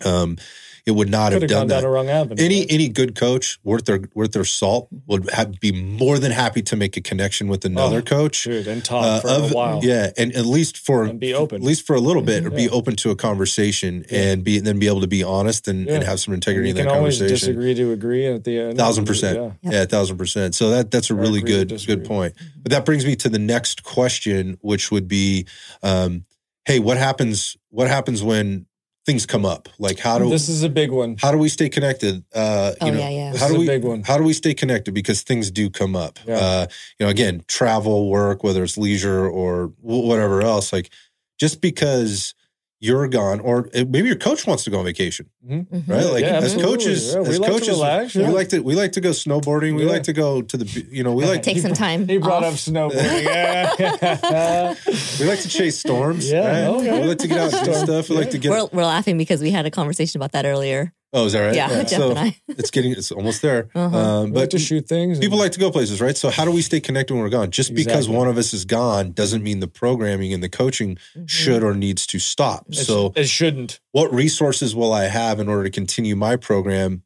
[0.04, 0.38] um,
[0.86, 1.75] it would not Could have have done gone that.
[1.82, 2.43] down a wrong avenue.
[2.43, 2.67] Any right?
[2.71, 6.75] any good coach worth their worth their salt would have, be more than happy to
[6.75, 8.43] make a connection with another Oh, coach.
[8.43, 9.80] Dude, and talk uh, for of- a while.
[9.84, 11.57] Yeah, and at least for And be open.
[11.57, 14.19] at least for a little bit, or be open to a conversation Yeah.
[14.32, 16.73] and be then be able to be honest and, and have some And integrity you
[16.73, 17.47] in can that always conversation.
[17.55, 18.77] disagree to agree at the end.
[18.77, 19.38] Thousand percent.
[19.38, 19.51] Yeah.
[19.63, 19.71] Yeah.
[19.80, 20.55] Yeah, a thousand percent.
[20.55, 22.34] So that that's a Or really good good point.
[22.61, 25.45] But that brings me to the next question, which would be,
[25.84, 26.25] um,
[26.65, 27.57] hey, what happens?
[27.69, 28.65] What happens when
[29.10, 29.68] things come up?
[29.80, 31.16] Like how do This is a big one.
[31.20, 32.24] how do we stay connected?
[32.34, 33.32] Uh, you Oh, know, yeah, yeah.
[33.32, 34.03] This how is do a we big one.
[34.03, 36.20] how do we stay connected because things do come up?
[36.28, 36.36] Yeah.
[36.36, 36.68] Uh,
[36.99, 40.72] you know, again, travel, work, whether it's leisure or whatever else.
[40.72, 40.91] Like
[41.39, 42.36] just because
[42.82, 45.67] you're gone, or uh, maybe your coach wants to go on vacation, Mhm.
[45.88, 46.05] right?
[46.05, 46.63] Like Yeah, as absolutely.
[46.77, 49.09] coaches, Yeah, we as like to coaches, relax, we like to we like to go
[49.09, 49.75] snowboarding.
[49.75, 49.91] We Yeah.
[49.91, 52.07] like to go to the you know we like to Take some time.
[52.07, 52.53] He brought off.
[52.53, 53.23] up snowboarding.
[53.23, 54.75] Yeah.
[55.19, 56.30] we like to chase storms.
[56.32, 56.67] Yeah, right?
[56.77, 57.01] okay.
[57.01, 58.09] we like to get out and do stuff.
[58.09, 58.49] We like to get.
[58.51, 60.93] We're, we're laughing because we had a conversation about that earlier.
[61.14, 61.55] Oh, is that right?
[61.55, 62.36] Yeah, Jeff So and I.
[62.47, 63.70] it's getting it's almost there.
[63.76, 63.97] Uh-huh.
[63.97, 65.18] Um, We but like to shoot things.
[65.18, 66.16] and- People like to go places, right?
[66.18, 67.51] So how do we stay connected when we're gone?
[67.51, 71.30] Just because one of us is gone doesn't mean the programming and the coaching Mhm.
[71.30, 72.66] should or needs to stop.
[72.70, 73.80] It's- So it shouldn't.
[73.91, 77.03] what resources will I have in order to continue my program,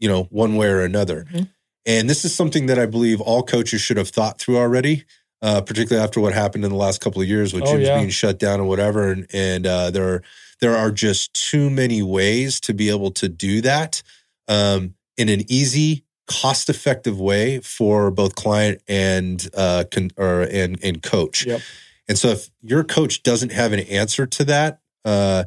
[0.00, 1.26] you know, one way or another?
[1.32, 1.48] Mhm.
[1.86, 5.04] And this is something that I believe all coaches should have thought through already,
[5.40, 7.98] uh, particularly after what happened in the last couple of years with Oh, gyms yeah.
[7.98, 9.10] being shut down and whatever.
[9.12, 10.22] And, and uh, there are
[10.60, 14.02] there are just too many ways to be able to do that
[14.48, 20.78] um, in an easy, cost effective way for both client and uh, con- or and
[20.82, 21.46] and coach.
[21.46, 21.60] Yep.
[22.08, 25.44] And so if your coach doesn't have an answer to that, uh,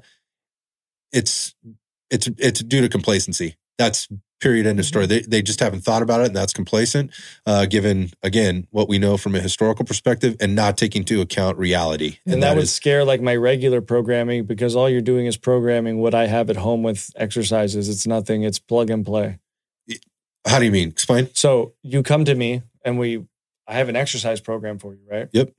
[1.12, 1.56] it's
[2.10, 3.56] it's it's due to complacency.
[3.78, 4.08] That's
[4.40, 5.06] period end of story.
[5.06, 7.12] They they just haven't thought about it, and that's complacent.
[7.46, 11.58] Uh, given again what we know from a historical perspective, and not taking into account
[11.58, 12.20] reality.
[12.26, 16.00] And, that, would is scare like my regular programming because all you're doing is programming
[16.00, 17.90] what I have at home with exercises.
[17.90, 18.44] It's nothing.
[18.44, 19.40] It's plug and play.
[20.46, 20.90] how do you mean?
[20.90, 21.30] Explain.
[21.34, 23.26] So you come to me and we,
[23.68, 25.30] I have an exercise program for you, right?
[25.32, 25.54] Yep.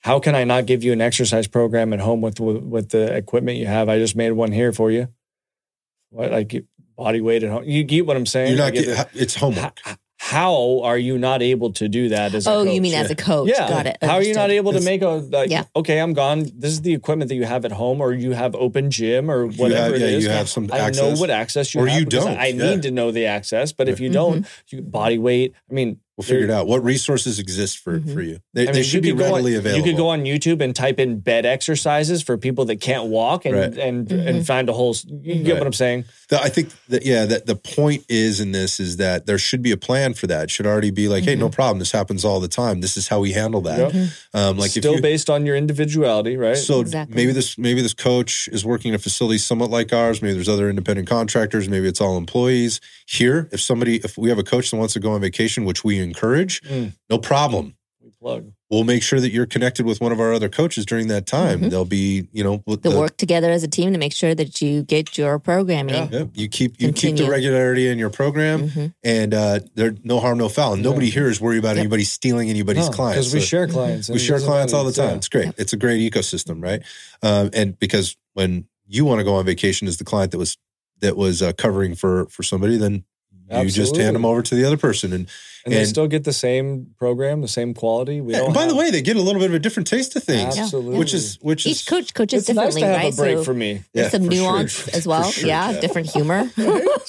[0.00, 3.16] How can I not give you an exercise program at home with with, with the
[3.16, 3.88] equipment you have?
[3.88, 5.08] I just made one here for you.
[6.10, 6.64] What like
[6.96, 7.64] body weight at home?
[7.64, 8.50] You get what I'm saying?
[8.50, 8.68] You're not.
[8.68, 9.78] I get Get, it's homework.
[9.86, 12.74] H- how are you not able to do that as a Oh, coach?
[12.74, 13.48] you mean as a coach?
[13.50, 13.68] yeah.
[13.68, 13.98] Got it.
[14.02, 15.50] How are you not able to make a like?
[15.50, 15.64] Yeah.
[15.76, 16.50] Okay, I'm gone.
[16.54, 19.46] This is the equipment that you have at home, or you have open gym, or
[19.46, 20.24] whatever have, it yeah, is.
[20.24, 21.02] you have some I access.
[21.02, 22.70] know what access you Or have you don't, I yeah.
[22.70, 23.72] need to know the access.
[23.72, 24.14] But if you Mhm.
[24.14, 25.54] don't, you body weight.
[25.70, 26.66] I mean, We'll figure it out.
[26.66, 28.14] What resources exist for, mm-hmm.
[28.14, 28.38] for you?
[28.54, 29.86] They, I mean, they should be readily on, available.
[29.86, 33.44] You could go on YouTube and type in bed exercises for people that can't walk
[33.44, 33.76] and right.
[33.76, 34.26] and mm-hmm.
[34.26, 34.96] and find a whole.
[35.06, 35.58] You get right.
[35.58, 36.06] what I'm saying?
[36.30, 39.60] The, I think that yeah, that the point is in this is that there should
[39.60, 40.44] be a plan for that.
[40.44, 41.28] It should already be like, mm-hmm.
[41.28, 41.54] hey, no mm-hmm.
[41.54, 41.80] problem.
[41.80, 42.80] This happens all the time.
[42.80, 43.78] This is how we handle that.
[43.78, 43.92] Yep.
[43.92, 44.36] Mm-hmm.
[44.38, 46.56] Um, like still you, based on your individuality, right?
[46.56, 47.14] So exactly.
[47.14, 50.22] maybe this maybe this coach is working in a facility somewhat like ours.
[50.22, 51.68] Maybe there's other independent contractors.
[51.68, 52.80] Maybe it's all employees.
[53.06, 55.84] Here, if somebody if we have a coach that wants to go on vacation, which
[55.84, 56.62] we encourage.
[56.62, 57.76] Mm no problem.
[58.02, 58.52] We plug.
[58.70, 61.60] We'll make sure that you're connected with one of our other coaches during that time.
[61.60, 61.68] Mm-hmm.
[61.68, 64.60] They'll be, you know, they'll the, work together as a team to make sure that
[64.60, 65.94] you get your programming.
[65.94, 66.08] Yeah.
[66.10, 66.24] yeah.
[66.34, 67.16] You keep you Continue.
[67.16, 68.86] keep the regularity in your program, mm-hmm.
[69.04, 70.74] and uh, there no harm, no foul.
[70.74, 71.84] And nobody here is worried about yep.
[71.84, 74.08] anybody stealing anybody's no, clients because we so share clients.
[74.08, 75.10] We share clients all the time.
[75.10, 75.16] Yeah.
[75.16, 75.46] It's great.
[75.46, 75.54] Yep.
[75.58, 76.82] It's a great ecosystem, right?
[77.22, 80.58] Um, and because when you want to go on vacation as the client that was
[81.00, 83.04] that was uh, covering for for somebody, then
[83.48, 83.66] Absolutely.
[83.66, 85.28] you just hand them over to the other person and
[85.66, 88.20] and, and, they still get the same program, the same quality.
[88.20, 88.52] We don't.
[88.52, 90.56] By have, the way, they get a little bit of a different taste of things.
[90.56, 93.12] Absolutely, which is which each is, coach coaches it's differently, nice to have right?
[93.12, 93.82] A break so for me.
[93.92, 94.90] There's yeah, some nuance sure.
[94.94, 95.24] as well.
[95.24, 96.48] Sure, yeah, yeah, different humor.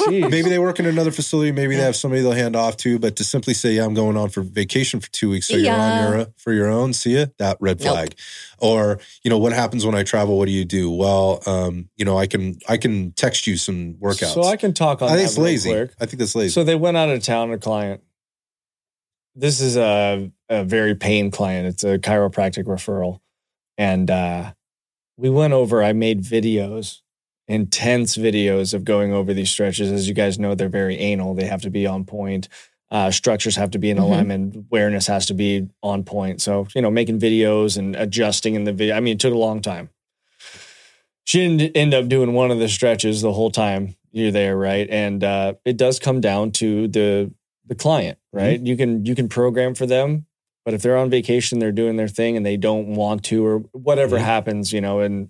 [0.07, 1.51] maybe they work in another facility.
[1.51, 2.97] Maybe they have somebody they'll hand off to.
[2.97, 5.75] But to simply say, "Yeah, I'm going on for vacation for two weeks," so you're
[5.75, 6.93] on your for your own.
[6.93, 7.27] See ya.
[7.37, 8.09] That red flag.
[8.09, 8.17] Nope.
[8.57, 10.35] Or you know what happens when I travel?
[10.39, 10.89] What do you do?
[10.89, 14.33] Well, um, you know I can I can text you some workouts.
[14.33, 15.09] So I can talk on.
[15.09, 15.69] I think it's lazy.
[15.69, 15.91] Quick.
[16.01, 16.53] I think that's lazy.
[16.53, 17.51] So they went out of town.
[17.51, 18.01] A client
[19.37, 21.67] this is a, a very pain client.
[21.67, 23.19] It's a chiropractic referral.
[23.77, 24.53] And uh,
[25.15, 27.01] we went over, I made videos,
[27.47, 29.91] intense videos of going over these stretches.
[29.91, 32.49] As you guys know, they're very anal, they have to be on point.
[32.89, 34.05] Uh, structures have to be in mm-hmm.
[34.05, 34.55] alignment.
[34.55, 36.41] Awareness has to be on point.
[36.41, 38.95] So, you know, making videos and adjusting in the video.
[38.95, 39.89] I mean, it took a long time.
[41.25, 44.89] She didn't end up doing one of the stretches the whole time you're there, right?
[44.89, 47.31] And uh, it does come down to the
[47.67, 48.26] the client, mm-hmm.
[48.37, 48.57] Right?
[48.57, 48.65] Mm-hmm.
[48.67, 50.27] You can you can program for them,
[50.63, 53.59] but if they're on vacation, they're doing their thing and they don't want to or
[53.71, 54.25] whatever mm-hmm.
[54.25, 55.29] happens, you know, and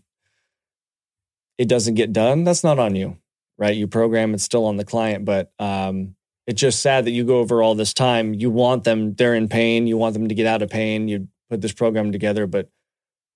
[1.58, 3.18] it doesn't get done, that's not on you,
[3.58, 3.76] right?
[3.76, 7.40] You program it's still on the client, but um it's just sad that you go
[7.40, 8.34] over all this time.
[8.34, 9.86] You want them, they're in pain.
[9.86, 11.08] You want them to get out of pain.
[11.08, 12.70] You put this program together, but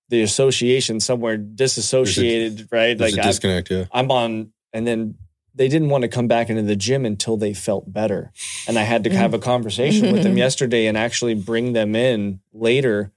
[0.08, 2.98] the association somewhere disassociated, a, right?
[2.98, 3.84] Like disconnect, I, yeah.
[3.92, 5.16] I'm on, and then
[5.54, 8.32] they didn't want to come back into the gym until they felt better.
[8.66, 9.42] And I had to have a mm.
[9.42, 13.12] conversation with them yesterday and actually bring them in later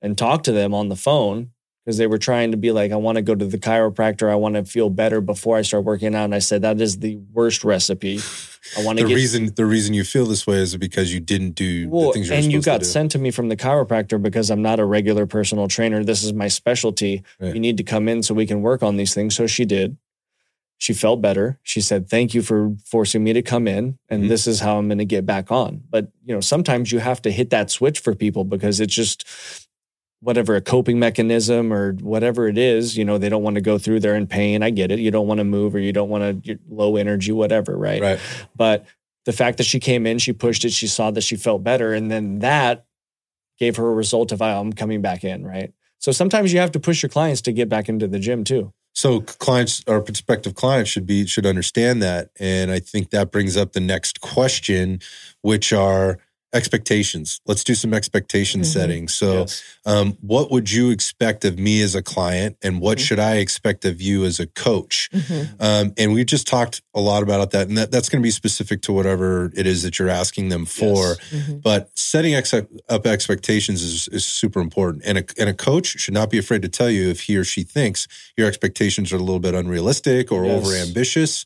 [0.00, 1.50] and talk to them on the phone
[1.84, 4.30] because they were trying to be like, I want to go to the chiropractor.
[4.30, 6.24] I want to feel better before I start working out.
[6.24, 8.20] And I said, that is the worst recipe.
[8.78, 11.20] I want to the get, reason the reason you feel this way is because you
[11.20, 13.56] didn't do well, the things you're and you got to sent to me from the
[13.56, 16.02] chiropractor because I'm not a regular personal trainer.
[16.02, 17.22] This is my specialty.
[17.38, 17.52] Right.
[17.52, 19.36] You need to come in so we can work on these things.
[19.36, 19.98] So she did.
[20.78, 21.58] She felt better.
[21.62, 24.28] She said, "Thank you for forcing me to come in, and mm-hmm.
[24.28, 27.22] this is how I'm going to get back on." But you know, sometimes you have
[27.22, 29.24] to hit that switch for people because it's just
[30.20, 32.96] whatever a coping mechanism or whatever it is.
[32.96, 34.00] You know, they don't want to go through.
[34.00, 34.62] They're in pain.
[34.62, 34.98] I get it.
[34.98, 37.76] You don't want to move or you don't want to low energy, whatever.
[37.76, 38.00] Right.
[38.00, 38.20] Right.
[38.56, 38.86] But
[39.26, 40.72] the fact that she came in, she pushed it.
[40.72, 42.86] She saw that she felt better, and then that
[43.58, 45.72] gave her a result of, oh, "I'm coming back in." Right.
[45.98, 48.72] So sometimes you have to push your clients to get back into the gym too.
[48.94, 53.56] So clients or prospective clients should be should understand that, and I think that brings
[53.56, 55.00] up the next question,
[55.42, 56.18] which are
[56.54, 57.40] expectations.
[57.44, 58.78] Let's do some expectation mm-hmm.
[58.78, 59.08] setting.
[59.08, 59.62] So, yes.
[59.84, 63.04] um, what would you expect of me as a client, and what mm-hmm.
[63.04, 65.10] should I expect of you as a coach?
[65.12, 65.54] Mm-hmm.
[65.60, 68.30] Um, and we just talked a lot about that, and that, that's going to be
[68.30, 70.94] specific to whatever it is that you're asking them for.
[70.94, 71.18] Yes.
[71.30, 71.58] Mm-hmm.
[71.58, 76.14] But setting ex- up expectations is, is super important, and a, and a coach should
[76.14, 79.20] not be afraid to tell you if he or she thinks your expectations are a
[79.20, 80.64] little bit unrealistic or yes.
[80.64, 81.44] over ambitious.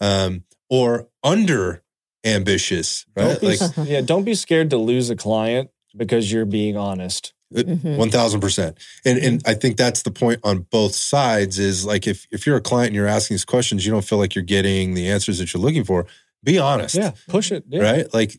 [0.00, 1.82] Um, or under
[2.24, 3.40] ambitious, right?
[3.40, 7.32] Be, like, yeah, don't be scared to lose a client because you're being honest.
[7.54, 7.96] Mm-hmm.
[7.96, 11.58] One thousand percent, and and I think that's the point on both sides.
[11.58, 14.18] Is like if if you're a client and you're asking these questions, you don't feel
[14.18, 16.04] like you're getting the answers that you're looking for.
[16.44, 16.94] Be honest.
[16.94, 17.64] Yeah, push it.
[17.66, 17.80] Yeah.
[17.80, 18.38] Right, like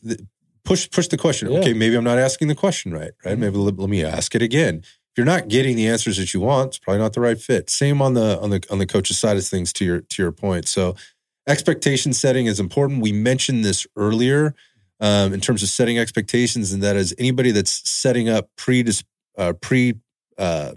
[0.64, 1.52] push push the question.
[1.52, 1.58] Yeah.
[1.58, 3.12] Okay, maybe I'm not asking the question right.
[3.26, 3.42] Right, mm-hmm.
[3.42, 4.84] maybe let, let me ask it again.
[4.84, 7.72] If you're not getting the answers that you want, it's probably not the right fit.
[7.72, 9.74] Same on the on the on the coach's side of things.
[9.74, 10.96] To your to your point, so
[11.50, 13.02] expectation setting is important.
[13.02, 14.56] We mentioned this earlier
[15.02, 18.86] um, in terms of setting expectations, and that is anybody that's setting up pre
[19.38, 19.96] uh, pre
[20.38, 20.74] uh,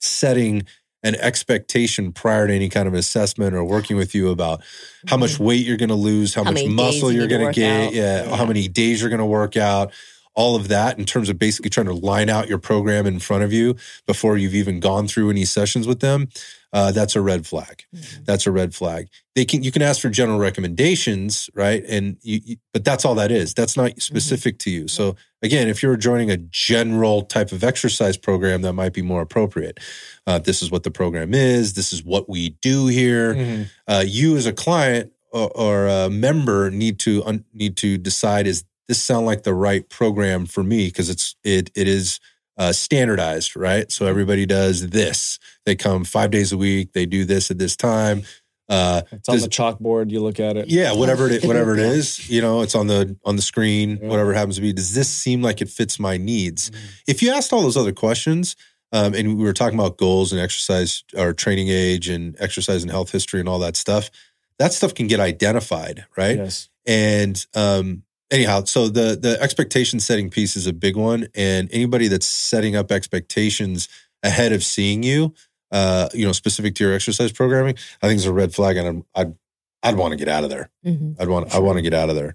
[0.00, 0.64] setting
[1.02, 4.62] an expectation prior to any kind of assessment or working with you about
[5.08, 5.44] how much mm-hmm.
[5.44, 8.36] weight you're going to lose, how, how much muscle you're going to get, yeah, yeah,
[8.36, 9.92] how many days you're going to work out.
[10.34, 13.42] all of that in terms of basically trying to line out your program in front
[13.42, 16.28] of you before you've even gone through any sessions with them,
[16.72, 17.84] uh, that's a red flag.
[17.94, 18.24] Mm-hmm.
[18.24, 19.08] That's a red flag.
[19.34, 21.84] They can you can ask for general recommendations, right?
[21.86, 23.52] And you, you, but that's all that is.
[23.52, 24.00] That's not mm-hmm.
[24.00, 24.70] specific mm-hmm.
[24.70, 24.88] to you.
[24.88, 29.20] So again, if you're joining a general type of exercise program, that might be more
[29.20, 29.80] appropriate.
[30.26, 31.74] Uh, this is what the program is.
[31.74, 33.34] This is what we do here.
[33.34, 33.62] Mm-hmm.
[33.86, 38.46] Uh, you as a client or, or, a member need to un, need to decide
[38.46, 42.20] is this sound like the right program for me because it's it it is
[42.56, 43.90] uh, standardized, right?
[43.90, 45.38] So everybody does this.
[45.64, 46.92] They come five days a week.
[46.92, 48.22] They do this at this time.
[48.68, 50.10] Uh, it's on does, the chalkboard.
[50.10, 50.68] You look at it.
[50.68, 53.98] Yeah, whatever it whatever it is, you know, it's on the on the screen.
[54.00, 54.08] Yeah.
[54.08, 54.72] Whatever it happens to be.
[54.72, 56.70] Does this seem like it fits my needs?
[56.70, 56.86] Mm-hmm.
[57.06, 58.56] If you asked all those other questions,
[58.92, 62.90] um, and we were talking about goals and exercise or training age and exercise and
[62.90, 64.10] health history and all that stuff,
[64.58, 66.36] that stuff can get identified, right?
[66.36, 66.68] Yes.
[66.86, 72.08] And um, anyhow, so the the expectation setting piece is a big one, and anybody
[72.08, 73.88] that's setting up expectations
[74.24, 75.34] ahead of seeing you,
[75.70, 78.88] uh, you know, specific to your exercise programming, I think is a red flag, and
[78.88, 79.34] I'm, I'd
[79.82, 80.70] I'd want to get out of there.
[80.84, 81.20] Mm-hmm.
[81.20, 81.54] I'd want.
[81.54, 82.34] I want to get out of there.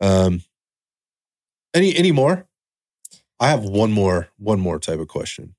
[0.00, 0.42] Um,
[1.74, 2.46] any any more?
[3.38, 5.55] I have one more one more type of question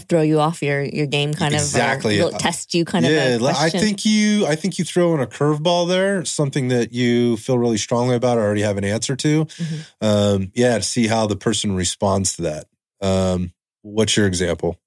[0.00, 2.18] throw you off your your game kind exactly.
[2.18, 5.20] of exactly test you kind yeah, of I think you I think you throw in
[5.20, 9.16] a curveball there something that you feel really strongly about or already have an answer
[9.16, 9.76] to mm-hmm.
[10.00, 12.66] um, yeah to see how the person responds to that
[13.02, 14.80] um, what's your example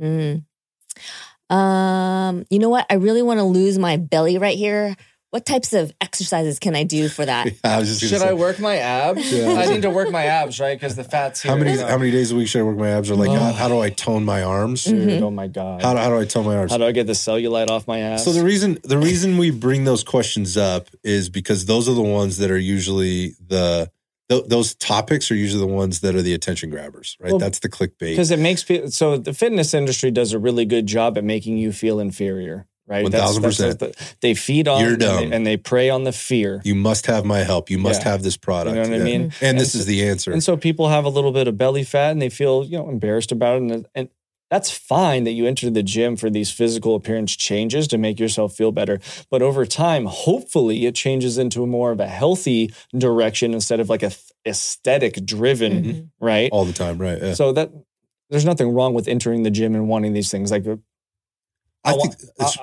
[0.00, 0.44] mm.
[1.50, 4.94] um you know what I really want to lose my belly right here
[5.30, 7.48] what types of exercises can I do for that?
[7.64, 8.28] Yeah, I should say.
[8.28, 9.32] I work my abs?
[9.32, 9.52] Yeah.
[9.52, 10.78] I need to work my abs, right?
[10.78, 11.52] Because the fat's here.
[11.52, 13.10] How many how many days a week should I work my abs?
[13.10, 13.34] Or like, oh.
[13.34, 14.84] how, how, do I tone my arms?
[14.84, 15.22] Mm-hmm.
[15.22, 15.82] Oh my god!
[15.82, 16.70] How, how do I tone my arms?
[16.70, 18.24] How do I get the cellulite off my ass?
[18.24, 22.02] So the reason the reason we bring those questions up is because those are the
[22.02, 23.90] ones that are usually the
[24.28, 27.32] th- those topics are usually the ones that are the attention grabbers, right?
[27.32, 28.10] Well, That's the clickbait.
[28.10, 28.90] Because it makes people.
[28.90, 33.02] So the fitness industry does a really good job at making you feel inferior right?
[33.02, 33.82] One thousand percent.
[34.20, 35.24] They feed on You're dumb.
[35.24, 36.60] And, they, and they prey on the fear.
[36.64, 37.70] You must have my help.
[37.70, 38.10] You must yeah.
[38.10, 38.76] have this product.
[38.76, 39.02] You know what yeah.
[39.02, 39.22] I mean?
[39.22, 40.32] And, and this so, is the answer.
[40.32, 42.88] And so people have a little bit of belly fat and they feel you know
[42.88, 44.08] embarrassed about it, and, and
[44.50, 48.54] that's fine that you enter the gym for these physical appearance changes to make yourself
[48.54, 48.98] feel better.
[49.30, 54.02] But over time, hopefully, it changes into more of a healthy direction instead of like
[54.02, 54.10] a
[54.46, 56.24] aesthetic driven, mm-hmm.
[56.24, 56.48] right?
[56.50, 57.20] All the time, right?
[57.20, 57.34] Yeah.
[57.34, 57.70] So that
[58.30, 60.50] there's nothing wrong with entering the gym and wanting these things.
[60.50, 60.64] Like
[61.84, 62.14] I, I think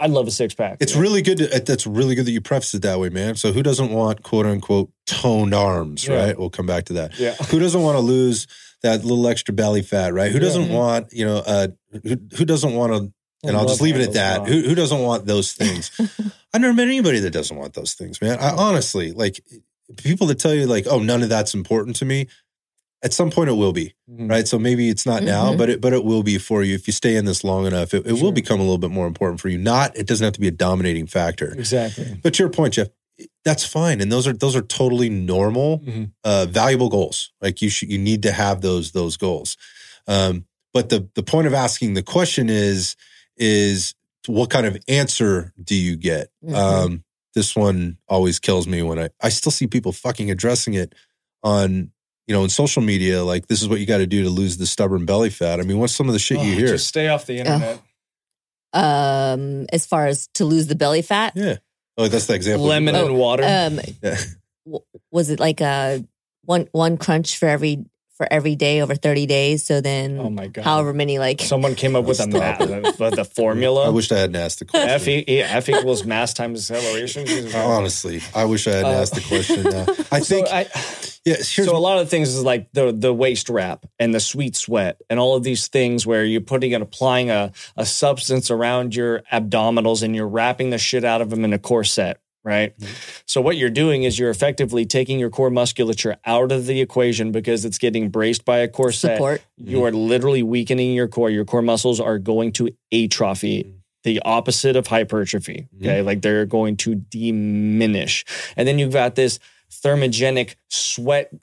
[0.02, 0.78] I'd love a six pack.
[0.82, 1.02] It's yeah.
[1.02, 1.38] really good.
[1.38, 3.36] To, that's really good that you preface it that way, man.
[3.36, 6.26] So who doesn't want quote unquote toned arms, yeah.
[6.26, 6.40] right?
[6.40, 7.18] We'll come back to that.
[7.18, 7.34] Yeah.
[7.34, 8.48] Who doesn't want to lose
[8.84, 10.32] that little extra belly fat, right?
[10.32, 10.78] Who doesn't yeah.
[10.78, 11.68] want, you know, uh,
[12.04, 13.14] who, who doesn't want to,
[13.48, 14.48] and I'll just leave it at that.
[14.48, 15.92] Who, who doesn't want those things?
[16.54, 18.40] I've never met anybody that doesn't want those things, man.
[18.40, 19.40] I honestly like
[19.98, 22.28] people that tell you like, oh, none of that's important to me
[23.06, 24.28] at some point it will be mm-hmm.
[24.28, 25.28] right so maybe it's not mm-hmm.
[25.28, 27.66] now but it but it will be for you if you stay in this long
[27.68, 28.24] enough it, it sure.
[28.24, 30.48] will become a little bit more important for you not it doesn't have to be
[30.48, 32.88] a dominating factor exactly but to your point jeff
[33.46, 36.06] that's fine and those are those are totally normal mm-hmm.
[36.24, 39.56] uh, valuable goals like you should you need to have those those goals
[40.08, 42.96] um, but the the point of asking the question is
[43.38, 43.94] is
[44.28, 46.56] what kind of answer do you get mm-hmm.
[46.56, 47.04] um,
[47.36, 50.94] this one always kills me when i i still see people fucking addressing it
[51.44, 51.92] on
[52.28, 54.58] you know, in social media, like this is what you got to do to lose
[54.58, 55.60] the stubborn belly fat.
[55.60, 56.68] I mean, what's some of the shit oh, you hear?
[56.68, 57.82] Just stay off the internet.
[58.74, 61.58] Um, as far as to lose the belly fat, yeah.
[61.98, 62.66] Oh, that's the example.
[62.66, 63.44] Lemon and water.
[63.44, 64.18] Um, yeah.
[65.12, 66.04] was it like a
[66.44, 67.86] one one crunch for every
[68.16, 69.64] for every day over 30 days.
[69.64, 70.64] So then, oh my God.
[70.64, 71.42] however many, like.
[71.42, 73.88] Someone came up with a math, the formula.
[73.88, 74.90] I wish I hadn't asked the question.
[74.90, 77.54] F, e, F equals mass times acceleration.
[77.56, 79.68] Honestly, I wish I hadn't uh, asked the question.
[80.12, 80.48] I think.
[80.48, 80.68] So, I,
[81.26, 84.56] yeah, so a lot of things is like the the waist wrap and the sweet
[84.56, 88.96] sweat and all of these things where you're putting and applying a, a substance around
[88.96, 92.78] your abdominals and you're wrapping the shit out of them in a corset right?
[92.78, 92.94] Mm-hmm.
[93.26, 97.32] So what you're doing is you're effectively taking your core musculature out of the equation
[97.32, 99.16] because it's getting braced by a corset.
[99.16, 99.42] Support.
[99.58, 101.30] You are literally weakening your core.
[101.30, 103.64] Your core muscles are going to atrophy.
[103.64, 103.72] Mm-hmm.
[104.04, 105.68] The opposite of hypertrophy.
[105.82, 105.98] Okay.
[105.98, 106.06] Mm-hmm.
[106.06, 108.24] Like they're going to diminish.
[108.56, 109.40] And then you've got this
[109.72, 111.34] thermogenic sweat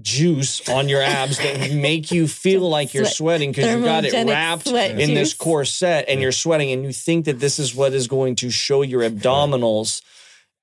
[0.00, 4.26] juice on your abs that make you feel like you're sweating because you got it
[4.26, 5.08] wrapped in juice.
[5.08, 8.50] this corset and you're sweating and you think that this is what is going to
[8.50, 10.02] show your abdominals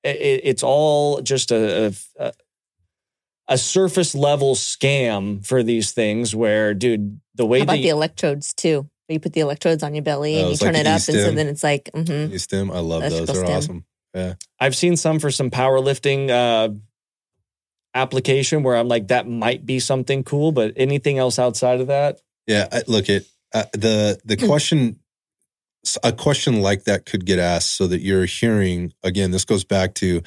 [0.04, 2.32] it, it's all just a, a,
[3.48, 6.34] a surface level scam for these things.
[6.34, 8.88] Where, dude, the way How about the, the electrodes too?
[9.06, 10.96] Where you put the electrodes on your belly oh, and you turn like it up,
[10.96, 12.36] and so then it's like mm-hmm.
[12.36, 12.70] stim.
[12.70, 13.26] I love those.
[13.26, 13.56] They're stim.
[13.56, 13.84] awesome.
[14.14, 16.30] Yeah, I've seen some for some powerlifting.
[16.30, 16.74] Uh,
[17.94, 22.20] application where I'm like, that might be something cool, but anything else outside of that?
[22.46, 23.22] Yeah, I, look at
[23.54, 24.98] uh, the the question.
[26.02, 29.30] A question like that could get asked so that you're hearing again.
[29.30, 30.22] This goes back to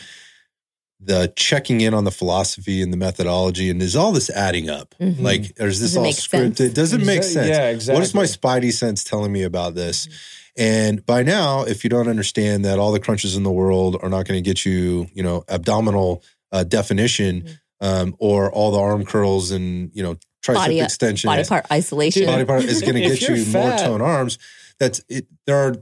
[0.99, 4.95] the checking in on the philosophy and the methodology, and is all this adding up?
[4.99, 5.22] Mm-hmm.
[5.22, 6.57] Like, or is this all scripted?
[6.57, 6.74] Sense?
[6.74, 7.49] Does it make sense?
[7.49, 7.99] Yeah, exactly.
[7.99, 10.07] What is my spidey sense telling me about this?
[10.07, 10.38] Mm-hmm.
[10.57, 14.09] And by now, if you don't understand that all the crunches in the world are
[14.09, 17.86] not going to get you, you know, abdominal uh, definition mm-hmm.
[17.86, 22.26] um, or all the arm curls and, you know, tricep body, extension, body part isolation,
[22.26, 24.38] body part is going to get you fat, more tone arms.
[24.80, 25.28] That's it.
[25.45, 25.76] There are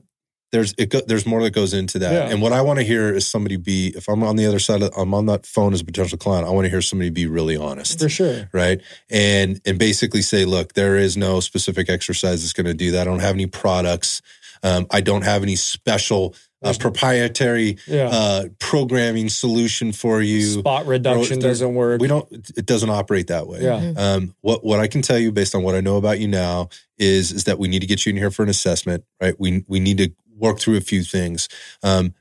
[0.52, 2.12] there's it go, there's more that goes into that.
[2.12, 2.30] Yeah.
[2.30, 4.82] And what I want to hear is somebody be if I'm on the other side
[4.82, 7.28] of I'm on that phone as a potential client, I want to hear somebody be
[7.28, 8.00] really honest.
[8.00, 8.50] For sure.
[8.52, 8.82] Right?
[9.10, 13.02] And and basically say, look, there is no specific exercise that's going to do that.
[13.02, 14.22] I don't have any products.
[14.64, 18.10] Um, I don't have any special uh, proprietary yeah.
[18.12, 20.42] uh, programming solution for you.
[20.42, 22.02] Spot reduction doesn't work.
[22.02, 22.28] We don't.
[22.32, 23.62] It doesn't operate that way.
[23.62, 23.80] Yeah.
[23.80, 23.98] Mm-hmm.
[23.98, 26.70] Um, what what I can tell you based on what I know about you now
[26.98, 29.06] is is that we need to get you in here for an assessment.
[29.22, 29.40] Right.
[29.40, 31.48] We we need to work through a few things.
[31.84, 32.14] Um,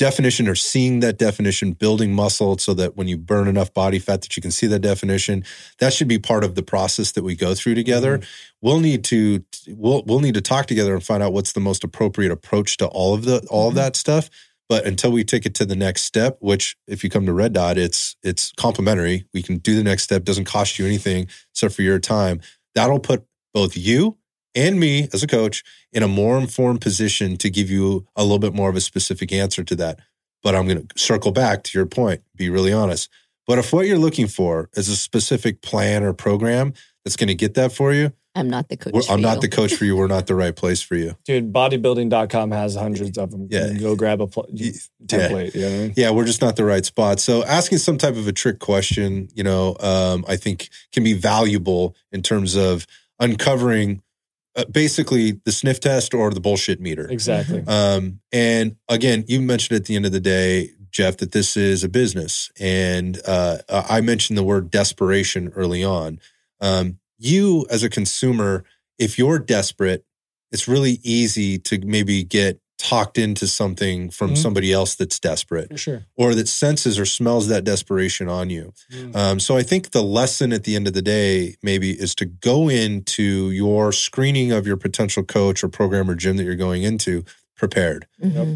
[0.00, 4.22] definition or seeing that definition, building muscle so that when you burn enough body fat
[4.22, 5.44] that you can see that definition,
[5.78, 8.16] that should be part of the process that we go through together.
[8.16, 8.49] Mm-hmm.
[8.62, 11.84] We'll need to we'll we'll need to talk together and find out what's the most
[11.84, 13.68] appropriate approach to all of the all mm-hmm.
[13.68, 14.28] of that stuff.
[14.68, 17.52] But until we take it to the next step, which if you come to Red
[17.52, 19.26] Dot, it's it's complimentary.
[19.34, 22.40] We can do the next step, doesn't cost you anything except for your time.
[22.74, 24.18] That'll put both you
[24.54, 28.38] and me as a coach in a more informed position to give you a little
[28.38, 30.00] bit more of a specific answer to that.
[30.42, 33.08] But I'm going to circle back to your point, be really honest.
[33.46, 36.72] But if what you're looking for is a specific plan or program
[37.04, 39.10] that's going to get that for you, I'm not the coach.
[39.10, 39.40] I'm not you.
[39.42, 39.96] the coach for you.
[39.96, 41.16] We're not the right place for you.
[41.24, 43.48] Dude, bodybuilding.com has hundreds of them.
[43.50, 43.72] Yeah.
[43.72, 44.48] go grab a pl-
[45.04, 45.54] template.
[45.54, 45.68] Yeah.
[45.68, 45.94] You know?
[45.96, 47.18] yeah, we're just not the right spot.
[47.18, 51.12] So asking some type of a trick question, you know, um, I think can be
[51.12, 52.86] valuable in terms of
[53.18, 54.00] uncovering
[54.56, 57.08] uh, basically the sniff test or the bullshit meter.
[57.08, 57.64] Exactly.
[57.66, 61.82] Um, and again, you mentioned at the end of the day, Jeff, that this is
[61.84, 62.50] a business.
[62.60, 66.20] And uh, I mentioned the word desperation early on.
[66.60, 68.64] Um, you, as a consumer,
[68.98, 70.04] if you're desperate,
[70.50, 74.36] it's really easy to maybe get talked into something from mm-hmm.
[74.36, 76.02] somebody else that's desperate sure.
[76.16, 78.72] or that senses or smells that desperation on you.
[78.90, 79.14] Mm.
[79.14, 82.24] Um, so I think the lesson at the end of the day maybe is to
[82.24, 86.82] go into your screening of your potential coach or program or gym that you're going
[86.82, 87.22] into
[87.54, 88.06] prepared.
[88.22, 88.54] Mm-hmm.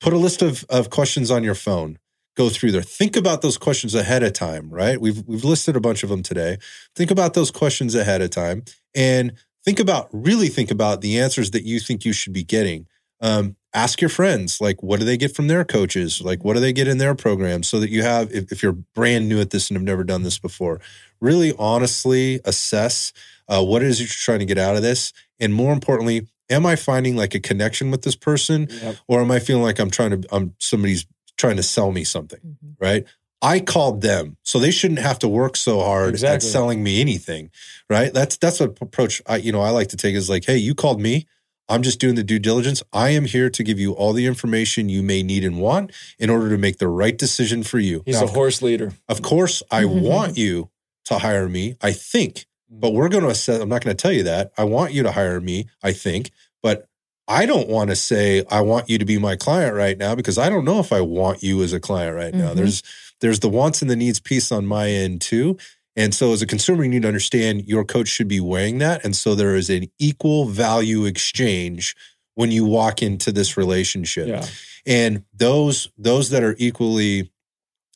[0.00, 1.98] Put a list of, of questions on your phone.
[2.36, 2.82] Go through there.
[2.82, 5.00] Think about those questions ahead of time, right?
[5.00, 6.58] We've we've listed a bunch of them today.
[6.96, 8.64] Think about those questions ahead of time
[8.94, 9.32] and
[9.64, 12.86] think about really think about the answers that you think you should be getting
[13.20, 16.60] um, ask your friends like what do they get from their coaches like what do
[16.60, 19.50] they get in their programs so that you have if, if you're brand new at
[19.50, 20.80] this and have never done this before
[21.20, 23.12] really honestly assess
[23.48, 26.66] uh, what it is you're trying to get out of this and more importantly am
[26.66, 28.96] i finding like a connection with this person yep.
[29.08, 31.06] or am i feeling like i'm trying to i'm somebody's
[31.36, 32.84] trying to sell me something mm-hmm.
[32.84, 33.06] right
[33.42, 36.36] I called them, so they shouldn't have to work so hard exactly.
[36.36, 37.50] at selling me anything,
[37.90, 38.10] right?
[38.10, 40.74] That's that's what approach I you know I like to take is like, hey, you
[40.74, 41.26] called me,
[41.68, 42.82] I'm just doing the due diligence.
[42.92, 46.30] I am here to give you all the information you may need and want in
[46.30, 48.02] order to make the right decision for you.
[48.04, 48.92] He's now, a horse leader.
[49.08, 50.70] Of course, I want you
[51.06, 53.60] to hire me, I think, but we're going to assess.
[53.60, 54.52] I'm not going to tell you that.
[54.56, 56.30] I want you to hire me, I think,
[56.62, 56.88] but
[57.26, 60.36] I don't want to say I want you to be my client right now because
[60.36, 62.48] I don't know if I want you as a client right now.
[62.48, 62.56] Mm-hmm.
[62.56, 62.82] There's
[63.20, 65.56] there's the wants and the needs piece on my end too.
[65.96, 69.04] And so, as a consumer, you need to understand your coach should be weighing that.
[69.04, 71.94] And so, there is an equal value exchange
[72.34, 74.26] when you walk into this relationship.
[74.26, 74.46] Yeah.
[74.86, 77.30] And those those that are equally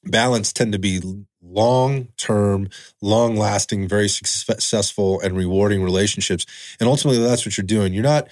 [0.05, 1.03] balanced tend to be
[1.43, 2.69] long term,
[3.03, 6.47] long lasting, very successful and rewarding relationships.
[6.79, 7.93] And ultimately, that's what you're doing.
[7.93, 8.29] You're not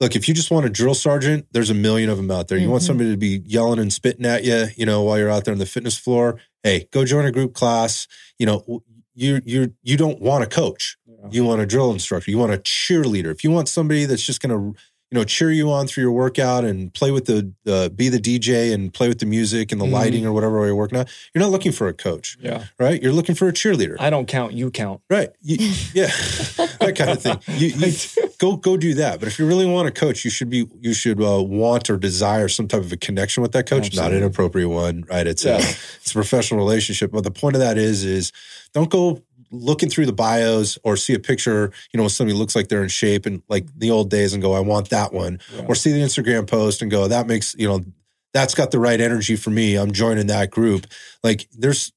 [0.00, 2.58] look, if you just want a drill sergeant, there's a million of them out there.
[2.58, 2.72] You mm-hmm.
[2.72, 5.52] want somebody to be yelling and spitting at you, you know, while you're out there
[5.52, 6.38] on the fitness floor.
[6.62, 8.06] Hey, go join a group class.
[8.38, 8.82] You know,
[9.14, 10.96] you you you don't want a coach.
[11.06, 11.28] Yeah.
[11.30, 12.30] You want a drill instructor.
[12.30, 13.32] You want a cheerleader.
[13.32, 14.78] If you want somebody that's just going to
[15.10, 18.18] you know cheer you on through your workout and play with the uh, be the
[18.18, 19.92] DJ and play with the music and the mm.
[19.92, 21.06] lighting or whatever you're working on.
[21.34, 22.36] You're not looking for a coach.
[22.40, 22.64] Yeah.
[22.78, 23.02] Right.
[23.02, 23.96] You're looking for a cheerleader.
[23.98, 24.52] I don't count.
[24.52, 25.00] You count.
[25.08, 25.30] Right.
[25.40, 25.56] You,
[25.94, 26.06] yeah.
[26.80, 27.40] that kind of thing.
[27.56, 27.92] You, you,
[28.38, 29.18] go go do that.
[29.18, 31.96] But if you really want a coach, you should be you should uh, want or
[31.96, 34.12] desire some type of a connection with that coach, Absolutely.
[34.12, 35.04] not an appropriate one.
[35.08, 35.26] Right.
[35.26, 35.56] It's yeah.
[35.56, 37.12] a it's a professional relationship.
[37.12, 38.32] But the point of that is is
[38.74, 42.68] don't go looking through the bios or see a picture, you know, somebody looks like
[42.68, 43.78] they're in shape and like mm-hmm.
[43.78, 45.40] the old days and go, I want that one.
[45.54, 45.66] Yeah.
[45.68, 47.84] Or see the Instagram post and go, that makes, you know,
[48.34, 49.76] that's got the right energy for me.
[49.76, 50.86] I'm joining that group.
[51.22, 51.92] Like there's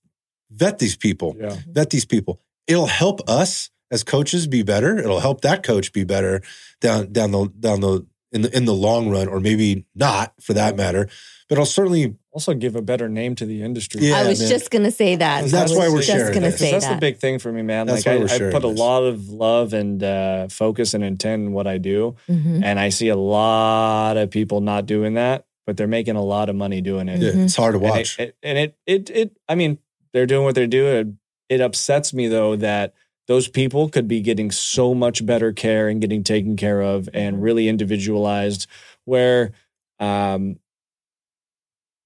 [0.50, 1.50] vet these people, Yeah.
[1.50, 1.74] Mm-hmm.
[1.74, 2.40] vet these people.
[2.68, 4.98] It'll help us as coaches be better.
[4.98, 6.42] It'll help that coach be better
[6.80, 10.54] down down the down the in the in the long run, or maybe not for
[10.54, 11.10] that matter.
[11.50, 14.02] But it'll certainly Also give a better name to the industry.
[14.08, 14.48] Yeah, I was man.
[14.50, 15.46] just gonna say that.
[15.48, 16.60] That's I why we're just sharing gonna this.
[16.60, 16.94] say that's that.
[16.96, 17.88] the big thing for me, man.
[17.88, 20.94] That's like why we're I, I sharing put a lot of love and uh, focus
[20.94, 22.64] and intent in what I do, Mhm.
[22.64, 26.48] and I see a lot of people not doing that, but they're making a lot
[26.48, 27.20] of money doing it.
[27.22, 27.44] yeah, Mhm.
[27.46, 28.18] it's hard to And watch.
[28.18, 29.78] it, and it, it, it, I mean,
[30.14, 31.18] they're doing what they're doing.
[31.50, 32.94] It upsets me though that
[33.28, 37.42] those people could be getting so much better care and getting taken care of and
[37.44, 38.68] really individualized.
[39.04, 39.52] Where,
[40.00, 40.58] um,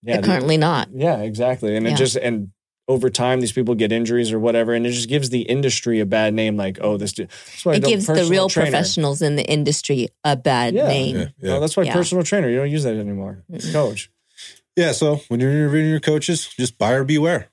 [0.06, 0.90] yeah, They're the- currently not.
[0.94, 1.76] yeah, exactly.
[1.76, 1.94] And Yeah.
[1.94, 2.50] it just and
[2.88, 6.06] over time these people get injuries or whatever, and it just gives the industry a
[6.06, 6.56] bad name.
[6.56, 7.14] Like, oh, this.
[7.14, 8.70] That's why It gives the real trainer.
[8.70, 10.88] professionals in the industry a bad Yeah.
[10.88, 11.18] name.
[11.18, 11.60] yeah, No, yeah.
[11.60, 11.94] that's why Yeah.
[11.94, 12.48] personal trainer.
[12.50, 13.44] You don't use that anymore.
[13.52, 13.74] Mm-mm.
[13.74, 14.12] coach.
[14.76, 14.92] yeah.
[14.92, 17.48] So when you're interviewing your coaches, just buyer beware.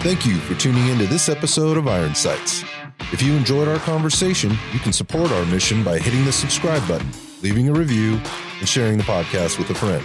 [0.00, 2.64] Thank you for tuning into this episode of Iron Sights.
[3.12, 7.08] If you enjoyed our conversation, you can support our mission by hitting the subscribe button,
[7.42, 8.20] leaving a review,
[8.60, 10.04] and sharing the podcast with a friend.